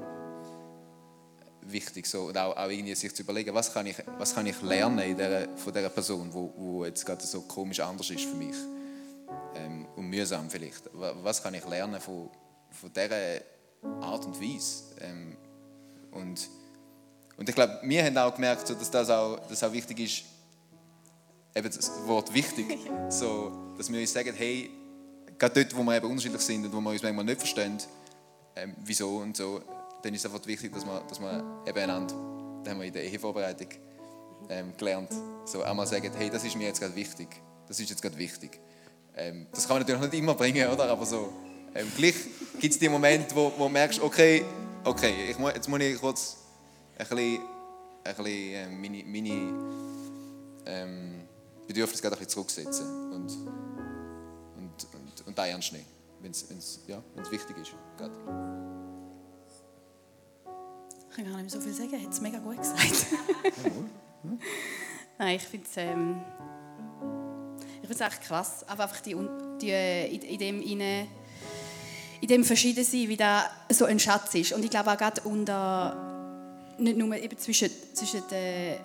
[1.62, 2.06] wichtig.
[2.06, 4.98] So, und auch, auch irgendwie sich zu überlegen, was kann ich, was kann ich lernen
[5.00, 8.56] in der, von dieser Person, wo, wo jetzt gerade so komisch anders ist für mich.
[9.54, 10.82] Ähm, und mühsam vielleicht.
[10.92, 12.28] Was kann ich lernen von,
[12.70, 13.40] von dieser
[14.00, 14.84] Art und Weise?
[15.00, 15.36] Ähm,
[16.10, 16.48] und
[17.36, 20.24] und ich glaube, wir haben auch gemerkt, dass das auch, dass auch wichtig ist,
[21.54, 22.78] eben das Wort wichtig,
[23.08, 24.70] so, dass wir uns sagen, hey,
[25.38, 27.78] gerade dort, wo wir eben unterschiedlich sind und wo wir uns manchmal nicht verstehen,
[28.56, 29.60] ähm, wieso und so,
[30.02, 32.14] dann ist es einfach wichtig, dass wir, dass wir eben einander,
[32.62, 33.68] das haben wir in der Ehevorbereitung
[34.48, 35.10] ähm, gelernt,
[35.44, 37.28] so einmal sagen, hey, das ist mir jetzt gerade wichtig,
[37.66, 38.60] das ist jetzt gerade wichtig.
[39.16, 40.88] Ähm, das kann man natürlich nicht immer bringen, oder?
[40.88, 41.32] aber so,
[41.74, 42.14] ähm, gleich
[42.60, 44.44] gibt es die Momente, wo, wo du merkst, okay,
[44.84, 46.36] okay, ich muss, jetzt muss ich kurz
[46.96, 47.40] ein bisschen,
[48.04, 51.28] ein bisschen äh, meine, meine ähm,
[51.66, 53.30] Bedürfnisse ein bisschen zurücksetzen und,
[54.56, 55.86] und, und, und da ernst nehmen,
[56.20, 57.72] wenn es ja, wichtig ist.
[57.96, 58.14] Gerade.
[61.10, 63.06] Ich kann gar nicht mehr so viel sagen, er hat es mega gut gesagt.
[65.18, 66.24] Nein, ich finde es ähm,
[67.82, 69.16] echt krass, aber einfach die,
[69.60, 71.06] die, in, in dem in,
[72.24, 74.54] in dem Verschiedensein, wie da so ein Schatz ist.
[74.54, 75.94] Und ich glaube auch gerade unter
[76.78, 78.22] nicht nur eben zwischen, zwischen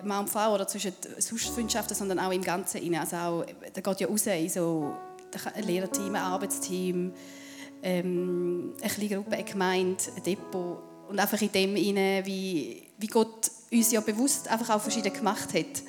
[0.04, 0.92] Mann und Frau oder zwischen
[1.54, 2.94] Freundschaften, sondern auch im Ganzen.
[2.94, 4.94] Also auch, da geht ja raus in so
[5.54, 7.14] ein Lehrerteam, ein Arbeitsteam,
[7.82, 10.82] ähm, eine kleine Gruppe, eine Gemeinde, ein Depot.
[11.08, 15.54] Und einfach in dem rein, wie, wie Gott uns ja bewusst einfach auch verschieden gemacht
[15.54, 15.82] hat.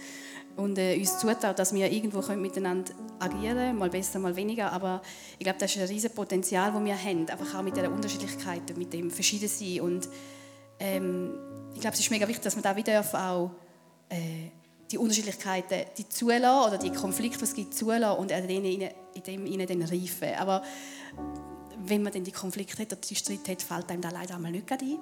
[0.58, 4.72] Und äh, uns zutraut, dass wir irgendwo können miteinander agieren können, mal besser, mal weniger.
[4.72, 5.02] Aber
[5.38, 7.30] ich glaube, das ist ein riesiges Potenzial, das wir haben.
[7.30, 9.82] Einfach auch mit der Unterschiedlichkeit, mit dem Verschiedensein.
[9.82, 10.10] Und
[10.80, 11.34] ähm,
[11.74, 13.52] ich glaube, es ist mega wichtig, dass man da wieder auch
[14.10, 14.50] äh,
[14.92, 18.48] die Unterschiedlichkeiten die zulassen oder die Konflikte, die es gibt, zulassen und in
[19.26, 20.34] dem ihnen dann reifen.
[20.38, 20.64] Aber
[21.78, 24.52] wenn man dann die Konflikte hat oder die Streit hat, fällt einem da leider einmal
[24.52, 25.00] nicht ein.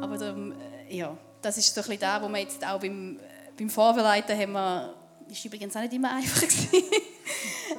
[0.00, 0.52] Aber dann,
[0.88, 3.18] äh, ja, das ist so ein bisschen da, wo wir jetzt auch beim,
[3.56, 4.94] beim Vorbereiten haben wir,
[5.28, 6.84] ist übrigens auch nicht immer einfach gewesen,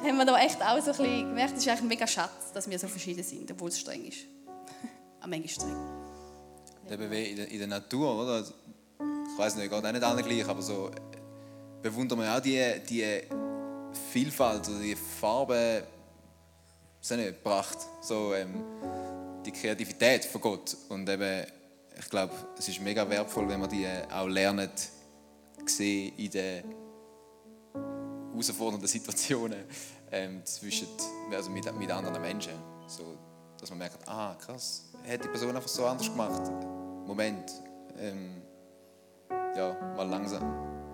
[0.04, 2.52] haben wir da echt auch so ein bisschen gemerkt, es ist eigentlich ein mega Schatz,
[2.54, 4.20] dass wir so verschieden sind, obwohl es streng ist.
[5.22, 6.04] Am manchmal streng
[6.90, 8.34] eben wie in der, in der Natur, oder?
[8.34, 8.54] Also,
[9.00, 10.92] ich weiß nicht, geht auch nicht allen gleich, aber so
[11.82, 13.22] bewundern wir auch die, die
[14.12, 15.84] Vielfalt oder die Farben,
[17.02, 18.64] so nicht, Pracht, so ähm,
[19.46, 20.78] die Kreativität von Gott.
[20.90, 21.46] Und eben,
[22.00, 24.90] ich glaube, es ist mega wertvoll, wenn man die auch lernt,
[25.70, 26.64] sehen in den
[28.32, 29.66] herausfordernden Situationen
[30.12, 30.88] ähm, zwischen,
[31.32, 32.54] also mit, mit anderen Menschen.
[32.88, 33.18] So,
[33.60, 36.42] dass man merkt, ah krass, hat die Person einfach so anders gemacht.
[37.06, 37.52] Moment,
[37.98, 38.42] ähm,
[39.56, 40.44] ja, mal langsam,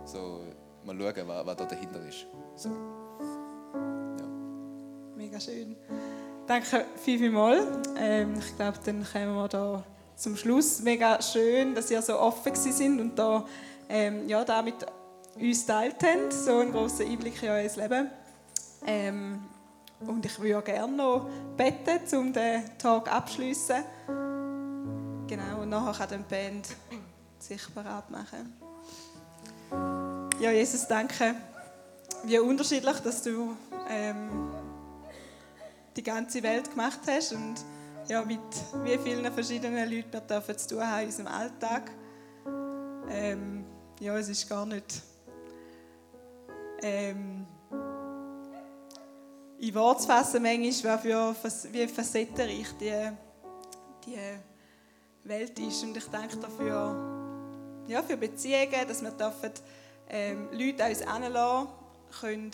[0.05, 0.43] so,
[0.83, 2.25] mal schauen, was, was da dahinter ist.
[2.55, 4.25] So, ja.
[5.15, 5.75] Mega schön.
[6.47, 7.81] Danke viel, viel mal.
[7.97, 9.83] Ähm, ich glaube, dann kommen wir da
[10.15, 10.81] zum Schluss.
[10.81, 13.45] Mega schön, dass ihr so offen sind und da,
[13.89, 14.85] ähm, ja, da mit
[15.35, 18.09] uns teilt habt, so einen grossen Einblick in euer Leben.
[18.85, 19.41] Ähm,
[20.07, 23.83] und ich würde gerne noch beten, um den Tag abzuschließen.
[25.27, 26.67] Genau, und nachher kann die Band
[27.39, 28.53] sich bereit machen.
[30.39, 31.35] Ja, Jesus, danke.
[32.23, 33.55] Wie unterschiedlich, dass du
[33.89, 34.51] ähm,
[35.95, 37.55] die ganze Welt gemacht hast und
[38.07, 38.39] ja, mit
[38.83, 41.91] wie vielen verschiedenen Leuten wir dürfen zu tun haben in unserem Alltag.
[43.09, 43.65] Ähm,
[43.99, 45.01] ja, es ist gar nicht
[46.81, 47.45] ähm,
[49.59, 53.11] in Wort zu fassen, manchmal, wie facettenreich die,
[54.05, 54.17] die
[55.27, 55.83] Welt ist.
[55.83, 59.51] Und ich danke dafür ja, für Beziehungen, dass wir dürfen,
[60.09, 61.67] ähm, Leute an uns heranlassen
[62.21, 62.51] können,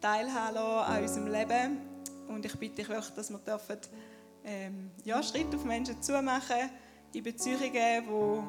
[0.00, 1.78] teilhaben lassen an unserem Leben.
[2.28, 3.78] Und ich bitte dich wirklich, dass wir dürfen,
[4.44, 6.70] ähm, ja, Schritt auf Menschen zumachen,
[7.12, 8.42] in Beziehungen, wo,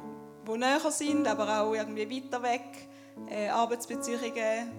[0.50, 2.90] wo näher sind, aber auch irgendwie weiter weg,
[3.30, 4.72] äh, Arbeitsbeziehungen,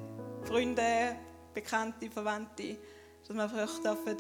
[0.43, 1.15] Freunde,
[1.55, 2.77] Bekannte, Verwandte,
[3.27, 4.17] dass wir einfach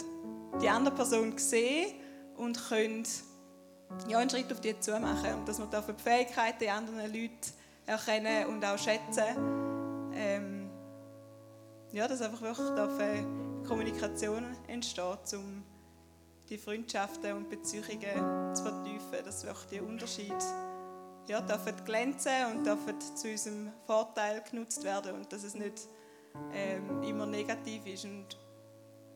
[0.62, 1.94] die andere Person sehen
[2.36, 3.02] und können
[4.06, 5.34] ja, einen Schritt auf die zu machen.
[5.34, 7.50] Und dass wir die Fähigkeiten der anderen Leute
[7.84, 10.12] erkennen und auch schätzen.
[10.14, 10.70] Ähm,
[11.92, 15.64] ja, dass einfach wirklich dürfen Kommunikation entsteht, um
[16.48, 20.69] die Freundschaften und Beziehungen zu vertiefen, dass wirklich die Unterschiede
[21.30, 25.88] ja, dürfen glänzen und dürfen zu unserem Vorteil genutzt werden und dass es nicht
[26.52, 28.26] ähm, immer negativ ist und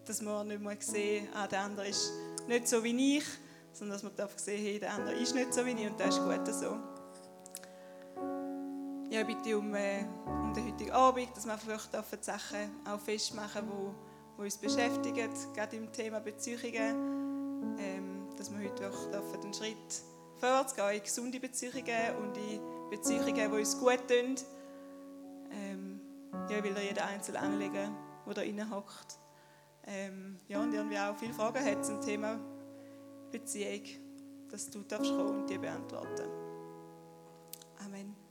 [0.04, 2.12] dass man nicht mehr sehen ah, der andere ist
[2.46, 3.24] nicht so wie ich,
[3.72, 6.16] sondern dass man darf sehen, hey, der andere ist nicht so wie ich und das
[6.16, 6.76] ist gut so.
[9.10, 13.00] Ja, ich bitte um, äh, um den heutigen Abend, dass wir einfach die Sachen auch
[13.00, 13.94] festmachen, wo,
[14.36, 20.02] wo uns beschäftigen, gerade im Thema Beziehungen, ähm, dass wir heute auch einen Schritt
[20.39, 22.61] vorwärts gehen in gesunde Beziehungen und in
[22.91, 24.35] Beziehungen, die uns gut tun.
[25.51, 26.01] Ähm,
[26.49, 29.18] ja, ich will da jeder einzeln anlegen, der da innen hockt.
[29.87, 32.39] Ähm, ja, und irgendwie auch viele Fragen hat zum Thema
[33.30, 33.82] Beziehung,
[34.51, 36.30] dass du darfst kommen und die beantworten.
[37.85, 38.24] Amen.